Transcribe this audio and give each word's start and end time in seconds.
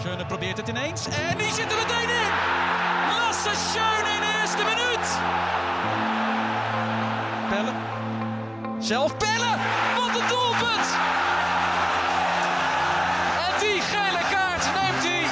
Schöne 0.00 0.26
probeert 0.26 0.56
het 0.56 0.68
ineens 0.68 1.06
en 1.06 1.38
die 1.38 1.52
zit 1.52 1.70
er 1.72 1.76
meteen 1.76 2.10
in. 2.22 2.32
Lasse 3.08 3.50
Schöne 3.68 4.08
in 4.14 4.20
de 4.20 4.38
eerste 4.40 4.64
minuut. 4.70 5.06
Pellen. 7.50 7.74
Zelf 8.82 9.16
Pellen. 9.16 9.56
Wat 9.96 10.20
een 10.20 10.28
doelpunt. 10.28 10.88
En 13.46 13.54
die 13.62 13.80
gele 13.92 14.22
kaart 14.32 14.64
neemt 14.78 15.04
hij 15.08 15.24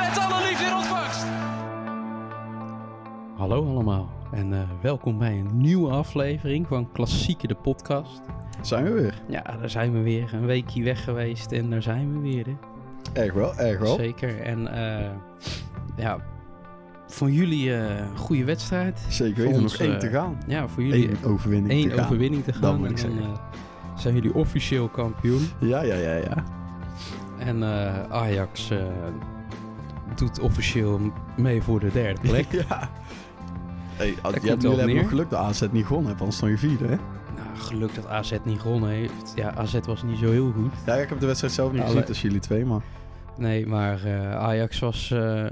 met 0.00 0.18
alle 0.18 0.48
liefde 0.48 0.64
in 0.64 0.74
ontvangst. 0.74 1.24
Hallo 3.36 3.68
allemaal 3.68 4.08
en 4.32 4.52
eh, 4.52 4.60
welkom 4.82 5.18
bij 5.18 5.38
een 5.38 5.56
nieuwe 5.56 5.90
aflevering 5.90 6.66
van 6.66 6.92
Klassieke 6.92 7.46
de 7.46 7.54
podcast. 7.54 8.20
Zijn 8.60 8.84
we 8.84 8.90
weer? 8.90 9.22
Ja, 9.28 9.42
daar 9.42 9.70
zijn 9.70 9.92
we 9.92 10.02
weer. 10.02 10.34
Een 10.34 10.46
weekje 10.46 10.82
weg 10.82 11.04
geweest 11.04 11.52
en 11.52 11.70
daar 11.70 11.82
zijn 11.82 12.12
we 12.12 12.20
weer. 12.20 12.46
Hè. 12.46 12.56
Erg 13.12 13.32
wel, 13.32 13.56
erg 13.56 13.78
wel. 13.78 13.94
Zeker. 13.96 14.40
En 14.40 14.72
eh, 14.74 15.10
ja, 15.96 16.18
voor 17.06 17.30
jullie 17.30 17.74
eh, 17.74 17.96
een 17.98 18.16
goede 18.16 18.44
wedstrijd. 18.44 19.00
Zeker 19.08 19.44
weten, 19.44 19.62
nog 19.62 19.74
één 19.76 19.92
eh, 19.92 19.98
te 19.98 20.08
gaan. 20.08 20.38
Ja, 20.46 20.68
voor 20.68 20.82
jullie 20.82 21.08
Eén 21.10 21.16
overwinning 21.24 21.70
één 21.72 21.88
te 21.88 21.94
gaan. 21.94 22.04
overwinning 22.04 22.44
te 22.44 22.52
gaan. 22.52 22.76
Moet 22.78 22.86
en 22.86 22.90
ik 22.94 23.02
dan 23.02 23.12
zeggen. 23.12 23.32
eh, 23.32 23.38
zijn 23.98 24.14
jullie 24.14 24.34
officieel 24.34 24.88
kampioen. 24.88 25.48
Ja, 25.60 25.82
ja, 25.82 25.94
ja, 25.94 26.12
ja. 26.14 26.44
En 27.38 27.62
eh, 27.62 28.02
Ajax 28.10 28.70
eh, 28.70 28.78
doet 30.14 30.40
officieel 30.40 31.00
mee 31.36 31.62
voor 31.62 31.80
de 31.80 31.90
derde 31.92 32.20
plek. 32.20 32.46
ja. 32.68 32.90
Hey, 33.96 34.06
je 34.42 34.48
hebt, 34.48 34.62
neer. 34.62 34.94
nog 34.94 35.08
geluk 35.08 35.30
dat 35.30 35.40
AZ 35.40 35.62
niet 35.70 35.86
gewonnen 35.86 36.08
heeft, 36.08 36.20
anders 36.20 36.36
stond 36.36 36.52
je 36.52 36.58
vierde, 36.68 36.86
hè? 36.86 36.96
Nou, 37.58 37.70
geluk 37.70 37.94
dat 37.94 38.06
AZ 38.06 38.32
niet 38.44 38.60
gewonnen 38.60 38.90
heeft. 38.90 39.32
Ja, 39.34 39.54
AZ 39.54 39.78
was 39.86 40.02
niet 40.02 40.18
zo 40.18 40.30
heel 40.30 40.50
goed. 40.52 40.72
Ja, 40.86 40.94
ik 40.94 41.08
heb 41.08 41.20
de 41.20 41.26
wedstrijd 41.26 41.52
zelf 41.54 41.72
niet 41.72 41.80
Alle- 41.80 41.90
gezien 41.90 42.04
tussen 42.06 42.26
jullie 42.28 42.42
twee, 42.42 42.64
maar... 42.64 42.82
Nee, 43.36 43.66
maar 43.66 44.04
eh, 44.04 44.34
Ajax 44.36 44.78
was 44.78 45.10
eh, 45.10 45.46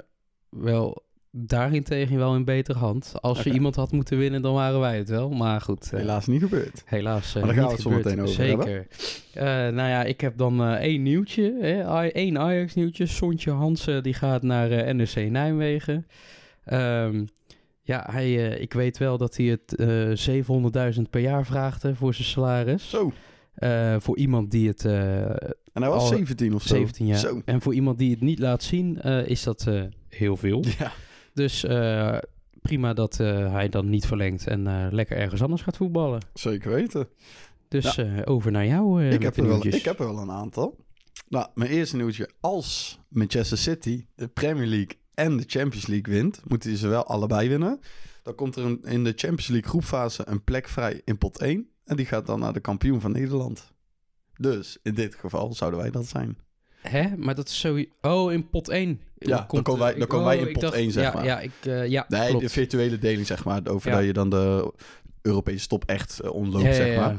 wel 0.49 1.05
daarentegen 1.31 2.17
wel 2.19 2.35
in 2.35 2.45
betere 2.45 2.79
hand. 2.79 3.13
Als 3.21 3.39
er 3.45 3.53
iemand 3.53 3.77
had 3.77 3.93
moeten 3.93 4.19
winnen, 4.19 4.43
dan 4.43 4.55
waren 4.55 4.81
wij 4.81 4.97
het 4.99 5.09
wel. 5.09 5.31
Maar 5.31 5.61
goed, 5.61 5.93
eh, 5.93 5.99
Helaas 5.99 6.27
niet 6.27 6.43
gebeurd. 6.43 6.83
helaas 6.85 7.35
Maar 7.35 7.45
daar 7.45 7.55
gaan 7.55 7.65
we 7.65 7.71
het 7.73 7.81
zo 7.81 7.91
meteen 7.91 8.21
over 8.21 8.35
Zeker. 8.35 8.87
Eh, 9.35 9.45
nou 9.45 9.89
ja, 9.89 10.05
ik 10.05 10.21
heb 10.21 10.37
dan 10.37 10.65
één 10.65 11.03
nieuwtje. 11.03 11.57
Hè? 11.61 12.07
Één 12.09 12.39
Ajax 12.39 12.75
nieuwtje. 12.75 13.07
Sontje 13.07 13.51
Hansen 13.51 14.03
die 14.03 14.15
gaat 14.15 14.43
naar 14.43 14.95
NEC 14.95 15.31
Nijmegen. 15.31 16.07
Ehm, 16.65 17.25
ja, 17.87 18.07
hij, 18.11 18.51
eh, 18.53 18.61
ik 18.61 18.73
weet 18.73 18.99
wel 18.99 19.19
dat 19.19 19.37
hij 19.37 19.47
het 19.47 19.75
eh 19.75 20.11
700.000 20.97 21.03
per 21.11 21.21
jaar 21.21 21.47
vraagt 21.47 21.85
voor 21.95 22.15
zijn 22.15 22.29
salaris. 22.29 22.91
Zo. 22.91 23.13
Eh, 23.55 23.97
voor 23.99 24.17
iemand 24.17 24.51
die 24.51 24.69
het 24.69 24.85
En 24.85 25.83
hij 25.83 25.89
was 25.89 26.03
Al 26.03 26.07
17 26.07 26.55
of 26.55 26.63
zo. 26.63 26.75
17 26.75 27.07
jaar. 27.07 27.19
Zo. 27.19 27.41
En 27.45 27.61
voor 27.61 27.75
iemand 27.75 27.99
die 27.99 28.11
het 28.11 28.21
niet 28.21 28.39
laat 28.39 28.63
zien, 28.63 28.97
is 29.27 29.43
dat 29.43 29.67
heel 30.09 30.37
veel. 30.37 30.65
Ja. 30.79 30.93
Dus 31.35 31.67
prima 32.63 32.95
dat 32.95 33.17
hij 33.17 33.69
dan 33.69 33.89
niet 33.89 34.07
verlengt 34.07 34.47
en 34.47 34.89
lekker 34.95 35.17
ergens 35.17 35.43
anders 35.43 35.63
gaat 35.63 35.77
voetballen. 35.77 36.21
Zeker 36.35 36.71
weten. 36.71 37.09
Dus 37.69 38.01
over 38.25 38.51
naar 38.53 38.67
jou. 38.67 39.05
ik, 39.05 39.23
heb 39.23 39.37
er 39.37 39.47
wel, 39.47 39.67
ik 39.67 39.85
heb 39.85 39.99
er 39.99 40.07
wel 40.07 40.19
een 40.19 40.31
aantal. 40.31 40.77
Nou, 41.29 41.47
mijn 41.55 41.71
eerste 41.71 41.97
nieuwtje. 41.97 42.31
Als 42.41 43.01
Manchester 43.09 43.59
City 43.59 44.07
de 44.15 44.29
Premier 44.29 44.67
League 44.67 44.97
en 45.17 45.37
de 45.37 45.45
Champions 45.47 45.87
League 45.87 46.15
wint, 46.15 46.41
moeten 46.45 46.77
ze 46.77 46.89
wel 46.89 47.07
allebei 47.07 47.49
winnen. 47.49 47.81
Dan 48.23 48.35
komt 48.35 48.57
er 48.57 48.65
een, 48.65 48.83
in 48.85 49.05
de 49.05 49.13
Champions 49.17 49.47
League 49.47 49.69
groepfase 49.71 50.23
een 50.27 50.45
plek 50.45 50.69
vrij 50.69 51.01
in 51.05 51.19
pot 51.19 51.39
1. 51.41 51.69
En 51.85 51.97
die 51.97 52.07
gaat 52.07 52.27
dan 52.27 52.41
naar 52.41 52.53
de 52.53 52.61
kampioen 52.61 53.01
van 53.01 53.13
Nederland. 53.13 53.73
Dus 54.37 54.79
in 54.83 54.95
dit 54.95 55.15
geval 55.15 55.55
zouden 55.55 55.81
wij 55.81 55.91
dat 55.91 56.07
zijn. 56.07 56.39
Hè? 56.81 57.17
Maar 57.17 57.35
dat 57.35 57.49
is 57.49 57.61
zo... 57.61 57.83
Oh, 58.01 58.33
in 58.33 58.49
pot 58.51 58.69
1. 58.69 59.01
Ja, 59.19 59.47
dan 59.51 59.63
komen 59.63 59.79
wij- 59.81 59.95
dan 59.95 60.07
komen 60.09 60.27
wij 60.27 60.39
in 60.39 60.53
pot 60.53 60.73
1, 60.73 60.91
zeg 60.93 61.05
ja, 61.05 61.13
maar. 61.13 61.25
Ja, 61.25 61.41
ik, 61.41 61.53
eh, 61.61 61.87
ja 61.87 62.05
Nee, 62.09 62.29
klopt. 62.29 62.43
de 62.45 62.49
virtuele 62.51 62.99
deling, 62.99 63.27
zeg 63.27 63.45
maar. 63.45 63.61
Over 63.67 63.91
Ja. 63.91 63.97
dat 63.97 64.05
je 64.07 64.13
dan 64.13 64.31
de 64.31 64.73
Europese 65.23 65.69
top 65.69 65.85
echt 65.85 66.21
eh, 66.21 66.33
omloopt, 66.33 66.65
Ja, 66.65 66.69
ja, 66.71 66.75
zeg 66.77 66.97
maar. 66.97 67.17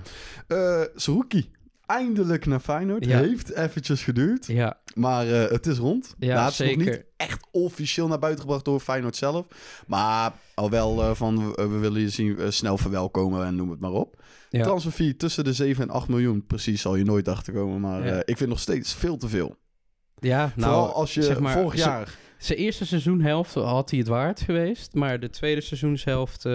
Eh 0.47 0.81
Saruki, 0.96 1.50
eindelijk 1.88 2.46
naar 2.46 2.59
Feyenoord. 2.59 3.06
Ja. 3.06 3.20
Heeft 3.20 3.53
eventjes 3.53 4.03
geduurd. 4.03 4.46
Ja, 4.46 4.78
Maar 4.96 5.28
eh, 5.28 5.52
het 5.52 5.66
is 5.68 5.78
rond. 5.78 6.16
Ja, 6.20 6.34
Nou, 6.34 6.46
het 6.52 6.59
is 6.59 6.75
nog 6.75 6.86
niet 6.86 7.03
echt 7.18 7.48
officieel 7.52 8.08
naar 8.08 8.20
buiten 8.20 8.42
gebracht 8.42 8.66
door 8.66 8.80
Feyenoord 8.80 9.16
zelf. 9.16 9.46
Maar 9.88 10.34
al 10.53 10.70
wel 10.70 11.02
eh, 11.03 11.14
van 11.14 11.38
eh, 11.56 11.66
we 11.66 11.78
willen 11.78 12.02
je 12.02 12.09
zien 12.09 12.53
snel 12.53 12.78
verwelkomen 12.78 13.46
en 13.46 13.56
noem 13.56 13.70
het 13.70 13.80
maar 13.80 13.92
op. 13.92 14.24
ja. 14.50 14.64
Transferfee 14.64 15.16
tussen 15.16 15.44
de 15.44 15.53
7 15.53 15.84
en 15.84 15.90
8 15.90 16.08
miljoen. 16.08 16.46
Precies 16.46 16.81
zal 16.81 16.96
je 16.96 17.03
nooit 17.03 17.28
achterkomen. 17.28 17.80
Maar 17.80 18.06
Ja. 18.06 18.22
ik 18.26 18.38
vind 18.38 18.50
nog 18.50 18.59
steeds 18.59 18.94
veel 18.94 19.18
te 19.18 19.28
veel. 19.28 19.56
ja 20.20 20.52
nou, 20.56 20.72
Vooral 20.74 20.94
als 20.94 21.14
je 21.14 21.24
zeg 21.24 21.40
maar, 21.40 21.53
vorig 21.53 21.76
jaar... 21.76 22.18
Zijn 22.38 22.58
eerste 22.59 22.86
seizoenhelft 22.86 23.53
had 23.53 23.90
hij 23.90 24.00
het 24.00 24.08
waard 24.08 24.42
geweest. 24.42 24.94
Maar 24.94 25.20
de 25.20 25.30
tweede 25.30 25.62
seizoenshelft 25.62 26.46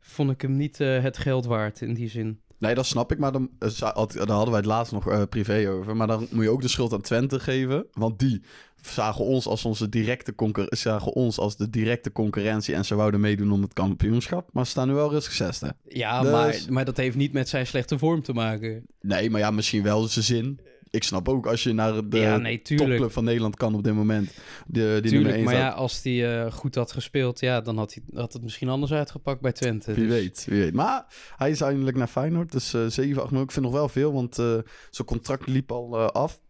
vond 0.00 0.30
ik 0.30 0.40
hem 0.40 0.56
niet 0.56 0.78
het 0.78 1.18
geld 1.18 1.44
waard 1.46 1.80
in 1.80 1.94
die 1.94 2.08
zin. 2.08 2.40
Nee, 2.58 2.74
dat 2.74 2.86
snap 2.86 3.12
ik. 3.12 3.18
Maar 3.18 3.32
dan, 3.32 3.50
eh, 3.58 3.68
daar 3.78 3.92
hadden 4.26 4.48
wij 4.48 4.56
het 4.56 4.64
laatst 4.64 4.92
nog 4.92 5.08
eh, 5.10 5.22
privé 5.28 5.70
over. 5.70 5.96
Maar 5.96 6.06
dan 6.06 6.26
moet 6.30 6.44
je 6.44 6.50
ook 6.50 6.62
de 6.62 6.68
schuld 6.68 6.92
aan 6.92 7.00
Twente 7.00 7.40
geven. 7.40 7.86
Want 7.92 8.18
die 8.18 8.42
zagen 8.82 9.24
ons 9.24 9.46
als 9.46 9.64
onze 9.64 9.88
directe 9.88 10.34
zagen 10.68 11.12
ons 11.12 11.38
als 11.38 11.56
de 11.56 11.70
directe 11.70 12.12
concurrentie. 12.12 12.74
En 12.74 12.84
ze 12.84 12.94
wouden 12.94 13.20
meedoen 13.20 13.52
om 13.52 13.62
het 13.62 13.72
kampioenschap. 13.72 14.50
Maar 14.52 14.64
ze 14.64 14.70
staan 14.70 14.88
nu 14.88 14.94
wel 14.94 15.10
rustig 15.10 15.32
zesde. 15.32 15.74
Ja, 15.88 16.22
Dus- 16.22 16.30
maar, 16.30 16.56
maar 16.68 16.84
dat 16.84 16.96
heeft 16.96 17.16
niet 17.16 17.32
met 17.32 17.48
zijn 17.48 17.66
slechte 17.66 17.98
vorm 17.98 18.22
te 18.22 18.32
maken. 18.32 18.86
Nee, 19.00 19.30
maar 19.30 19.40
ja, 19.40 19.50
misschien 19.50 19.82
wel 19.82 20.02
zijn 20.08 20.24
zin. 20.24 20.60
Ik 20.96 21.02
snap 21.02 21.28
ook 21.28 21.46
als 21.46 21.62
je 21.62 21.72
naar 21.72 22.08
de 22.08 22.18
ja, 22.18 22.36
nee, 22.36 22.62
topclub 22.62 23.12
van 23.12 23.24
Nederland 23.24 23.56
kan 23.56 23.74
op 23.74 23.84
dit 23.84 23.94
moment. 23.94 24.30
De, 24.66 24.98
die 25.02 25.10
Tuurlijk, 25.10 25.34
1 25.34 25.44
maar 25.44 25.54
ja, 25.54 25.68
als 25.68 26.02
hij 26.02 26.44
eh, 26.44 26.52
goed 26.52 26.74
had 26.74 26.92
gespeeld, 26.92 27.40
ja, 27.40 27.60
dan 27.60 27.76
had, 27.76 27.94
hij, 27.94 28.20
had 28.20 28.32
het 28.32 28.42
misschien 28.42 28.68
anders 28.68 28.92
uitgepakt 28.92 29.40
bij 29.40 29.52
Twente. 29.52 29.94
Wie 29.94 30.06
Dus- 30.06 30.14
weet, 30.14 30.46
wie 30.48 30.60
weet. 30.60 30.74
Maar 30.74 31.06
hij 31.36 31.50
is 31.50 31.60
eindelijk 31.60 31.96
naar 31.96 32.06
Feyenoord. 32.06 32.52
Dus 32.52 32.74
eh 32.74 32.86
7, 32.86 33.22
8 33.22 33.30
miljoen. 33.30 33.48
Ik 33.48 33.52
vind 33.52 33.64
nog 33.64 33.74
wel 33.74 33.88
veel, 33.88 34.12
want 34.12 34.38
eh, 34.38 34.58
zijn 34.90 35.06
contract 35.06 35.46
liep 35.46 35.72
al 35.72 35.98
eh, 35.98 36.06
af. 36.06 36.40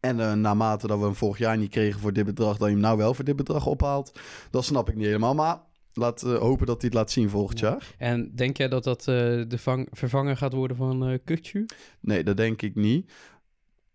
En 0.00 0.20
eh, 0.20 0.32
naarmate 0.32 0.86
dat 0.86 0.98
we 0.98 1.04
hem 1.04 1.14
vorig 1.14 1.38
jaar 1.38 1.58
niet 1.58 1.70
kregen 1.70 2.00
voor 2.00 2.12
dit 2.12 2.24
bedrag, 2.24 2.56
dat 2.56 2.66
je 2.66 2.72
hem 2.72 2.82
nou 2.82 2.96
wel 2.96 3.14
voor 3.14 3.24
dit 3.24 3.36
bedrag 3.36 3.66
ophaalt, 3.66 4.20
dat 4.50 4.64
snap 4.64 4.88
ik 4.88 4.94
niet 4.94 5.06
helemaal. 5.06 5.34
Maar 5.34 5.58
laat 5.96 6.22
eh, 6.22 6.38
hopen 6.38 6.66
dat 6.66 6.80
hij 6.80 6.90
het 6.90 6.98
laat 6.98 7.10
zien 7.10 7.28
volgend 7.30 7.58
jaar. 7.58 7.94
En 7.98 8.32
denk 8.34 8.56
jij 8.56 8.68
dat 8.68 8.84
dat 8.84 8.98
eh, 8.98 9.04
de 9.48 9.58
vang, 9.58 9.88
vervanger 9.92 10.36
gaat 10.36 10.52
worden 10.52 10.76
van 10.76 11.08
eh 11.08 11.18
Kukcu? 11.24 11.66
Nee, 12.00 12.24
dat 12.24 12.36
denk 12.36 12.62
ik 12.62 12.74
niet. 12.74 13.12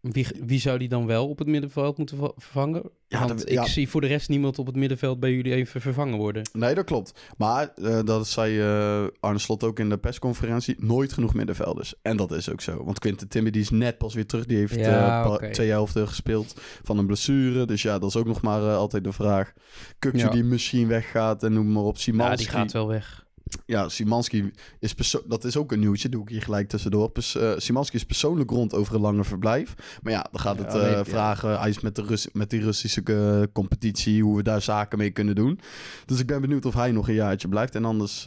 Wie, 0.01 0.27
wie 0.45 0.59
zou 0.59 0.77
die 0.77 0.87
dan 0.89 1.05
wel 1.05 1.27
op 1.29 1.37
het 1.39 1.47
middenveld 1.47 1.97
moeten 1.97 2.17
va- 2.17 2.31
vervangen? 2.37 2.83
Ja, 3.07 3.17
Want 3.17 3.29
dat- 3.39 3.49
ik 3.49 3.53
ja. 3.53 3.65
zie 3.65 3.89
voor 3.89 4.01
de 4.01 4.07
rest 4.07 4.29
niemand 4.29 4.59
op 4.59 4.65
het 4.65 4.75
middenveld 4.75 5.19
bij 5.19 5.33
jullie 5.33 5.53
even 5.53 5.81
vervangen 5.81 6.17
worden. 6.17 6.43
Nee, 6.53 6.75
dat 6.75 6.85
klopt. 6.85 7.13
Maar 7.37 7.71
eh, 7.75 7.99
dat 8.05 8.27
zei 8.27 8.59
eh, 8.59 9.03
Arne 9.19 9.39
Slot 9.39 9.63
ook 9.63 9.79
in 9.79 9.89
de 9.89 9.97
persconferentie. 9.97 10.75
Nooit 10.77 11.13
genoeg 11.13 11.33
middenvelders. 11.33 11.93
En 12.01 12.17
dat 12.17 12.31
is 12.31 12.49
ook 12.49 12.61
zo. 12.61 12.83
Want 12.83 12.99
Quinten 12.99 13.27
Timmy 13.27 13.49
die 13.49 13.61
is 13.61 13.69
net 13.69 13.97
pas 13.97 14.13
weer 14.13 14.25
terug. 14.25 14.45
Die 14.45 14.57
heeft 14.57 14.75
Ja, 14.75 15.23
eh, 15.39 15.49
twee 15.49 15.69
helften 15.69 16.07
gespeeld 16.07 16.53
van 16.83 16.97
een 16.97 17.05
blessure. 17.05 17.65
Dus 17.65 17.81
ja, 17.81 17.99
dat 17.99 18.09
is 18.09 18.15
ook 18.15 18.25
nog 18.27 18.41
maar 18.41 18.61
altijd 18.61 19.03
de 19.03 19.11
vraag. 19.13 19.53
Kukje 19.99 20.19
Ja. 20.19 20.29
die 20.29 20.43
misschien 20.43 20.87
weggaat 20.87 21.43
en 21.43 21.53
noem 21.53 21.71
maar 21.71 21.83
op. 21.83 21.95
Ja, 21.95 22.01
Simanski. 22.01 22.37
die 22.37 22.47
gaat 22.55 22.71
wel 22.71 22.87
weg. 22.87 23.25
Ja, 23.65 23.89
Simanski 23.89 24.51
is 24.79 24.93
perso- 24.93 25.23
dat 25.27 25.43
is 25.43 25.57
ook 25.57 25.71
een 25.71 25.79
nieuwtje, 25.79 26.09
doe 26.09 26.21
ik 26.21 26.29
hier 26.29 26.41
gelijk 26.41 26.69
tussendoor. 26.69 27.09
Pers- 27.09 27.35
eh, 27.35 27.51
Simanski 27.57 27.95
is 27.95 28.03
persoonlijk 28.05 28.49
rond 28.49 28.73
over 28.73 28.95
een 28.95 29.01
langer 29.01 29.25
verblijf. 29.25 29.99
Maar 30.03 30.13
ja, 30.13 30.25
dan 30.31 30.41
gaat 30.41 30.57
het 30.57 30.73
Ja, 30.73 30.79
eh, 30.79 30.91
ja. 30.91 31.05
vragen, 31.05 31.59
hij 31.59 31.69
is 31.69 31.79
met, 31.79 31.95
de 31.95 32.01
Rus- 32.01 32.27
met 32.33 32.49
die 32.49 32.61
Russische 32.61 33.01
eh, 33.03 33.41
competitie, 33.53 34.23
hoe 34.23 34.35
we 34.37 34.43
daar 34.43 34.61
zaken 34.61 34.97
mee 34.97 35.11
kunnen 35.11 35.35
doen. 35.35 35.59
Dus 36.05 36.19
ik 36.19 36.27
ben 36.27 36.41
benieuwd 36.41 36.65
of 36.65 36.73
hij 36.73 36.91
nog 36.91 37.07
een 37.07 37.13
jaartje 37.13 37.47
blijft. 37.47 37.75
En 37.75 37.85
anders, 37.85 38.23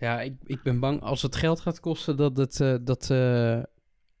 Ja, 0.00 0.20
ik, 0.20 0.32
ik 0.46 0.62
ben 0.62 0.78
bang 0.80 1.02
als 1.02 1.22
het 1.22 1.36
geld 1.36 1.60
gaat 1.60 1.80
kosten 1.80 2.16
dat, 2.16 2.36
het, 2.36 2.86
dat 2.86 3.10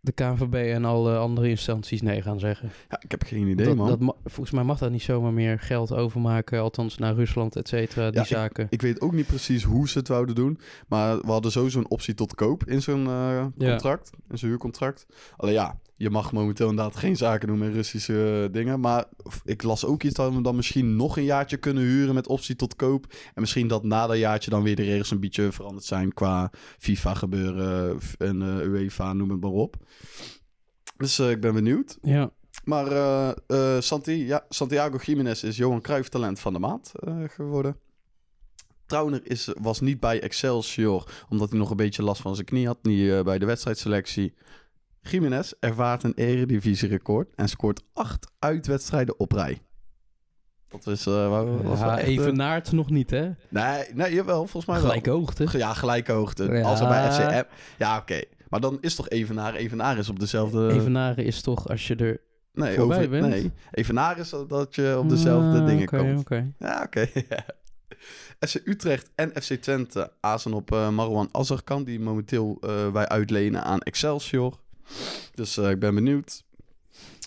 de 0.00 0.12
KNVB 0.12 0.54
en 0.54 0.84
alle 0.84 1.16
andere 1.16 1.48
instanties 1.48 2.02
nee 2.02 2.22
gaan 2.22 2.38
zeggen. 2.40 2.70
ja, 2.88 3.00
ik 3.02 3.10
heb 3.10 3.22
geen 3.22 3.46
idee, 3.46 3.66
dat, 3.66 3.76
man. 3.76 3.86
dat 3.88 4.16
volgens 4.24 4.50
mij 4.50 4.64
mag 4.64 4.78
dat 4.78 4.90
niet 4.90 5.02
zomaar 5.02 5.32
meer 5.32 5.58
geld 5.58 5.92
overmaken, 5.92 6.60
althans 6.60 6.96
naar 6.98 7.14
Rusland, 7.14 7.56
et 7.56 7.68
cetera, 7.68 8.10
die 8.10 8.18
Ja, 8.20 8.24
zaken. 8.26 8.66
Ik 8.70 8.82
weet 8.82 9.00
ook 9.00 9.12
niet 9.12 9.26
precies 9.26 9.62
hoe 9.62 9.88
ze 9.88 9.98
het 9.98 10.08
wouden 10.08 10.34
doen. 10.34 10.58
Maar 10.88 11.18
we 11.20 11.30
hadden 11.30 11.52
sowieso 11.52 11.78
een 11.78 11.90
optie 11.90 12.14
tot 12.14 12.34
koop 12.34 12.64
in 12.64 12.82
zo'n 12.82 13.06
eh, 13.06 13.46
Ja. 13.56 13.68
contract. 13.70 14.10
In 14.30 14.38
zo'n 14.38 14.48
huurcontract. 14.48 15.06
Alleen 15.36 15.54
ja, 15.54 15.78
je 15.98 16.10
mag 16.10 16.32
momenteel 16.32 16.68
inderdaad 16.68 16.96
geen 16.96 17.16
zaken 17.16 17.48
doen 17.48 17.58
met 17.58 17.72
Russische 17.72 18.42
eh, 18.44 18.52
dingen. 18.52 18.80
Maar 18.80 19.04
ik 19.44 19.62
las 19.62 19.84
ook 19.84 20.02
iets 20.02 20.14
dat 20.14 20.34
we 20.34 20.40
dan 20.40 20.56
misschien 20.56 20.96
nog 20.96 21.16
een 21.16 21.24
jaartje 21.24 21.56
kunnen 21.56 21.82
huren 21.82 22.14
met 22.14 22.28
optie 22.28 22.56
tot 22.56 22.76
koop. 22.76 23.06
En 23.34 23.40
misschien 23.40 23.68
dat 23.68 23.84
na 23.84 24.06
dat 24.06 24.16
jaartje 24.16 24.50
dan 24.50 24.62
weer 24.62 24.76
de 24.76 24.82
regels 24.82 25.10
een 25.10 25.20
beetje 25.20 25.52
veranderd 25.52 25.84
zijn 25.84 26.14
qua 26.14 26.50
FIFA 26.78 27.14
gebeuren 27.14 27.98
en 28.18 28.42
eh, 28.42 28.66
UEFA, 28.66 29.12
noem 29.12 29.30
het 29.30 29.40
maar 29.40 29.50
op. 29.50 29.76
Dus 30.96 31.18
eh, 31.18 31.30
ik 31.30 31.40
ben 31.40 31.54
benieuwd. 31.54 31.98
ja. 32.02 32.30
Maar 32.64 33.34
Santi, 33.82 34.26
ja, 34.26 34.44
Santiago 34.48 34.96
Jiménez 34.96 35.42
is 35.42 35.56
Johan 35.56 35.80
Cruijff 35.80 36.08
talent 36.08 36.40
van 36.40 36.52
de 36.52 36.58
maand 36.58 36.92
geworden. 37.26 37.76
Trauner 38.86 39.20
is, 39.22 39.52
was 39.60 39.80
niet 39.80 40.00
bij 40.00 40.20
Excelsior, 40.20 41.10
omdat 41.28 41.50
hij 41.50 41.58
nog 41.58 41.70
een 41.70 41.76
beetje 41.76 42.02
last 42.02 42.20
van 42.20 42.34
zijn 42.34 42.46
knie 42.46 42.66
had. 42.66 42.78
Niet 42.82 43.24
bij 43.24 43.38
de 43.38 43.46
wedstrijdselectie. 43.46 44.34
Jiménez 45.10 45.52
ervaart 45.60 46.02
een 46.02 46.12
eredivisie-record 46.14 47.28
en 47.34 47.48
scoort 47.48 47.82
acht 47.92 48.30
uitwedstrijden 48.38 49.18
op 49.18 49.32
rij. 49.32 49.58
Dat 50.68 50.86
is, 50.86 51.04
wa- 51.04 51.44
was 51.44 51.78
wel 51.80 51.88
Ja, 51.88 51.98
echt, 51.98 52.66
eh, 52.66 52.72
nog 52.72 52.90
niet, 52.90 53.10
hè? 53.10 53.30
Nee, 53.48 53.84
nee, 53.94 54.14
jawel, 54.14 54.36
volgens 54.36 54.66
mij 54.66 54.74
wel. 54.76 54.84
Gelijke 54.86 55.10
hoogte. 55.10 55.58
Ja, 55.58 55.74
gelijke 55.74 56.12
hoogte. 56.12 56.44
Ja. 56.44 56.62
Als 56.62 56.80
er 56.80 56.88
bij 56.88 57.12
FCM... 57.12 57.42
Ja, 57.78 57.96
oké. 57.98 58.20
Maar 58.48 58.60
dan 58.60 58.78
is 58.80 58.94
toch 58.94 59.08
Evenaar... 59.08 59.54
Evenaar 59.54 59.98
is 59.98 60.08
op 60.08 60.20
dezelfde... 60.20 60.70
Evenaren 60.72 61.24
is 61.24 61.40
toch 61.42 61.68
als 61.68 61.86
je 61.86 61.94
er... 61.96 62.20
nee, 62.52 62.76
voorbij 62.76 62.96
over... 62.98 63.10
bent? 63.10 63.26
Nee, 63.28 63.52
Evenaar 63.70 64.18
is 64.18 64.34
dat 64.48 64.74
je 64.74 64.96
op 64.98 65.08
dezelfde 65.08 65.58
Ah, 65.60 65.66
dingen 65.66 65.86
komt. 65.86 66.18
oké. 66.20 66.52
Ja, 66.58 66.82
oké. 66.86 67.00
ja. 67.28 67.44
FC 68.48 68.60
Utrecht 68.64 69.10
en 69.14 69.30
FC 69.42 69.54
Twente 69.54 70.12
azen 70.20 70.52
op 70.52 70.72
eh 70.72 70.88
Marwan 70.88 71.28
Azarkan... 71.32 71.84
die 71.84 72.00
momenteel 72.00 72.58
wij 72.92 73.08
uitlenen 73.08 73.62
aan 73.64 73.80
Excelsior. 73.80 74.58
Dus 75.34 75.56
eh, 75.56 75.70
ik 75.70 75.78
ben 75.78 75.94
benieuwd. 75.94 76.44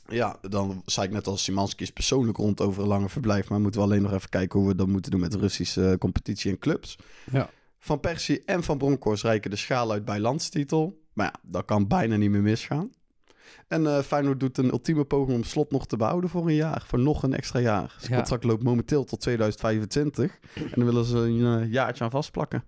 Ja, 0.08 0.38
dan 0.42 0.82
zei 0.86 1.08
ik 1.08 1.14
net 1.14 1.28
al, 1.28 1.38
Simanski 1.38 1.84
is 1.84 1.92
persoonlijk 1.92 2.38
rond 2.38 2.62
over 2.62 2.82
een 2.82 2.88
lange 2.88 3.10
verblijf... 3.10 3.50
maar 3.50 3.62
moeten 3.62 3.82
we 3.82 3.88
alleen 3.88 4.02
nog 4.02 4.14
even 4.14 4.30
kijken 4.30 4.60
hoe 4.60 4.68
we 4.68 4.76
dat 4.76 4.88
moeten 4.88 5.12
doen 5.12 5.20
met 5.20 5.32
de 5.32 5.38
Russische 5.38 5.90
eh, 5.90 5.98
competitie 5.98 6.52
en 6.52 6.60
clubs. 6.60 6.98
Ja. 7.32 7.50
Van 7.80 8.00
Persie 8.00 8.44
en 8.46 8.64
Van 8.64 8.78
Bronckhorst 8.78 9.24
reiken 9.24 9.50
de 9.50 9.56
schaal 9.56 9.92
uit 9.92 10.06
bij 10.06 10.20
landstitel. 10.20 11.00
Maar 11.14 11.26
ja, 11.26 11.40
dat 11.52 11.66
kan 11.66 11.88
bijna 11.88 12.16
niet 12.16 12.30
meer 12.30 12.42
misgaan. 12.42 12.92
En 13.68 13.88
eh 13.88 14.00
Feyenoord 14.00 14.40
doet 14.40 14.58
een 14.58 14.72
ultieme 14.72 15.04
poging 15.04 15.38
om 15.38 15.44
slot 15.44 15.72
nog 15.72 15.88
te 15.88 15.98
behouden 15.98 16.30
voor 16.30 16.48
een 16.48 16.56
jaar. 16.56 16.84
Voor 16.88 17.00
nog 17.00 17.24
een 17.24 17.34
extra 17.34 17.60
jaar. 17.60 17.96
Ja. 18.08 18.16
contract 18.16 18.44
loopt 18.44 18.64
momenteel 18.64 19.04
tot 19.04 19.22
2025. 19.22 20.40
En 20.54 20.72
dan 20.76 20.86
willen 20.86 21.06
ze 21.06 21.18
een 21.18 21.70
jaartje 21.70 22.04
aan 22.04 22.10
vastplakken. 22.10 22.64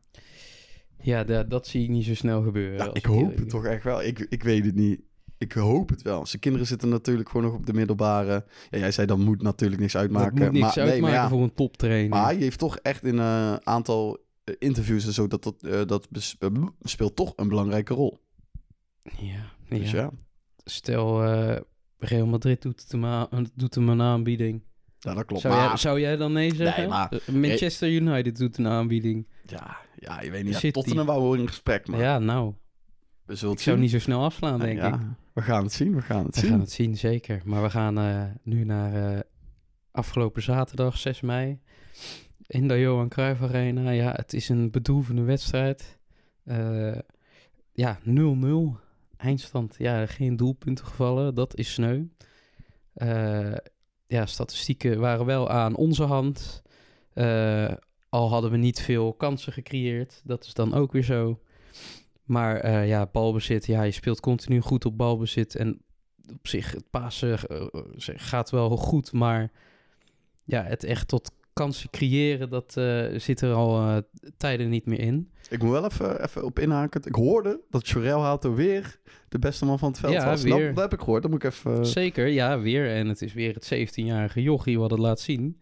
Ja, 1.03 1.23
da- 1.23 1.43
dat 1.43 1.67
zie 1.67 1.83
ik 1.83 1.89
niet 1.89 2.05
zo 2.05 2.13
snel 2.15 2.41
gebeuren. 2.43 2.85
Ja, 2.85 2.93
ik 2.93 3.05
hoop 3.05 3.37
het 3.37 3.49
toch 3.49 3.65
echt 3.65 3.83
wel. 3.83 4.01
Ik, 4.03 4.19
ik 4.29 4.43
weet 4.43 4.65
het 4.65 4.75
niet. 4.75 5.01
Ik 5.37 5.51
hoop 5.51 5.89
het 5.89 6.01
wel. 6.01 6.25
Zijn 6.25 6.41
kinderen 6.41 6.67
zitten 6.67 6.89
natuurlijk 6.89 7.29
gewoon 7.29 7.45
nog 7.45 7.55
op 7.55 7.65
de 7.65 7.73
middelbare. 7.73 8.45
Ja, 8.69 8.77
jij 8.77 8.91
zei 8.91 9.07
dat 9.07 9.17
moet 9.17 9.41
natuurlijk 9.41 9.81
niks 9.81 9.95
uitmaken. 9.97 10.35
Dat 10.35 10.43
moet 10.51 10.61
niks 10.61 10.75
maar, 10.75 10.85
nee, 10.85 10.93
uitmaken 10.93 11.15
maar 11.15 11.23
ja, 11.23 11.29
voor 11.29 11.41
een 11.43 11.53
toptrainer. 11.53 12.09
Maar 12.09 12.25
hij 12.25 12.35
heeft 12.35 12.59
toch 12.59 12.77
echt 12.77 13.03
in 13.03 13.17
een 13.17 13.65
aantal 13.67 14.17
eh, 14.43 14.55
interviews 14.59 15.05
en 15.05 15.13
zo... 15.13 15.27
dat, 15.27 15.43
dat, 15.43 15.63
eh, 15.63 15.81
dat 15.85 16.07
eh, 16.39 16.49
speelt 16.81 17.15
toch 17.15 17.33
een 17.35 17.47
belangrijke 17.47 17.93
rol. 17.93 18.19
ja, 19.17 19.51
Dus 19.69 19.91
ja. 19.91 20.01
ja, 20.01 20.11
Stel, 20.65 21.23
eh, 21.23 21.61
Real 21.97 22.25
Madrid 22.25 22.61
doet, 22.61 22.81
het 22.81 22.91
hem 22.91 23.05
aan- 23.05 23.27
doet 23.55 23.75
hem 23.75 23.89
een 23.89 24.01
aanbieding. 24.01 24.61
Ja 25.03 25.13
dat 25.13 25.25
klopt. 25.25 25.41
Zou, 25.41 25.53
maar, 25.53 25.67
jij, 25.67 25.77
zou 25.77 25.99
jij 25.99 26.15
dan 26.15 26.31
nee 26.33 26.55
zeggen? 26.55 26.89
maar- 26.89 27.11
Eh, 27.11 27.35
Manchester 27.35 27.89
United 27.91 28.37
doet 28.37 28.57
een 28.57 28.67
aanbieding. 28.67 29.27
ja, 29.45 29.77
ja, 29.95 30.21
je 30.21 30.31
weet 30.31 30.43
niet. 30.43 30.61
Ja. 30.61 30.71
Tottenham 30.71 31.05
wou 31.05 31.31
we 31.31 31.37
in 31.37 31.47
gesprek, 31.47 31.87
maar 31.87 31.99
Ja, 31.99 32.19
nou, 32.19 32.53
we 33.25 33.35
zullen 33.35 33.53
ik 33.55 33.61
zou 33.61 33.77
niet 33.77 33.91
zo 33.91 33.99
snel 33.99 34.23
afslaan, 34.23 34.59
denk 34.59 34.77
ja, 34.77 34.87
ik. 34.93 34.99
We 35.33 35.41
gaan 35.41 35.63
het 35.63 35.73
zien, 35.73 35.95
we 35.95 36.01
gaan 36.01 36.25
het 36.25 36.35
We 36.35 36.41
zien. 36.41 36.49
gaan 36.49 36.59
het 36.59 36.71
zien, 36.71 36.97
zeker. 36.97 37.41
Maar 37.45 37.61
we 37.63 37.69
gaan 37.69 37.97
eh, 37.97 38.23
nu 38.43 38.63
naar 38.63 39.13
eh, 39.13 39.19
afgelopen 39.91 40.41
zaterdag, 40.41 40.97
6 40.97 41.21
mei. 41.21 41.59
In 42.47 42.67
de 42.67 42.79
Johan 42.79 43.09
Cruijff 43.09 43.41
Arena. 43.41 43.89
Ja, 43.89 44.11
het 44.11 44.33
is 44.33 44.49
een 44.49 44.71
bedroevende 44.71 45.21
wedstrijd. 45.21 45.99
Ja, 47.73 47.99
0-0. 48.03 48.79
Eindstand. 49.17 49.75
Ja, 49.77 50.05
geen 50.05 50.35
doelpunten 50.35 50.85
gevallen. 50.85 51.35
Dat 51.35 51.55
is 51.57 51.73
sneu. 51.73 52.03
Ja, 54.07 54.25
statistieken 54.25 54.99
waren 54.99 55.25
wel 55.25 55.49
aan 55.49 55.75
onze 55.75 56.03
hand. 56.03 56.61
Eh, 57.13 57.73
al 58.09 58.29
hadden 58.29 58.51
we 58.51 58.57
niet 58.57 58.81
veel 58.81 59.13
kansen 59.13 59.53
gecreëerd. 59.53 60.21
Dat 60.23 60.45
is 60.45 60.53
dan 60.53 60.73
ook 60.73 60.91
weer 60.91 61.03
zo. 61.03 61.39
Maar 62.23 62.59
eh, 62.59 62.87
ja, 62.87 63.05
balbezit. 63.11 63.65
Ja, 63.65 63.83
je 63.83 63.91
speelt 63.91 64.19
continu 64.19 64.59
goed 64.59 64.85
op 64.85 64.97
balbezit. 64.97 65.55
En 65.55 65.81
op 66.33 66.47
zich, 66.47 66.71
het 66.71 66.89
pasen 66.89 67.39
eh, 67.39 67.65
gaat 68.15 68.49
wel 68.49 68.77
goed. 68.77 69.11
Maar 69.11 69.51
ja, 70.45 70.63
het 70.63 70.83
echt 70.83 71.07
tot 71.07 71.31
kansen 71.53 71.89
creëren, 71.89 72.49
dat 72.49 72.77
eh, 72.77 73.05
zit 73.17 73.41
er 73.41 73.53
al 73.53 73.79
eh, 73.79 73.97
tijden 74.37 74.69
niet 74.69 74.85
meer 74.85 74.99
in. 74.99 75.31
Ik 75.49 75.61
moet 75.61 75.71
wel 75.71 75.85
even, 75.85 76.23
even 76.23 76.43
op 76.45 76.59
inhaken. 76.59 77.01
Ik 77.03 77.15
hoorde 77.15 77.59
dat 77.69 77.87
Jorel 77.87 78.21
Hato 78.21 78.53
weer 78.53 78.99
de 79.29 79.39
beste 79.39 79.65
man 79.65 79.79
van 79.79 79.89
het 79.89 79.99
veld 79.99 80.13
Ja, 80.13 80.25
was. 80.25 80.43
weer. 80.43 80.65
Dat, 80.65 80.75
dat 80.75 80.83
heb 80.83 80.93
ik 80.93 80.99
gehoord. 80.99 81.21
Dat 81.21 81.31
moet 81.31 81.43
ik 81.43 81.51
even... 81.51 81.85
Zeker, 81.85 82.27
ja, 82.27 82.59
weer. 82.59 82.95
En 82.95 83.07
het 83.07 83.21
is 83.21 83.33
weer 83.33 83.53
het 83.53 83.73
17-jarige 83.73 84.41
jochie 84.41 84.79
wat 84.79 84.91
het 84.91 84.99
laat 84.99 85.19
zien. 85.19 85.59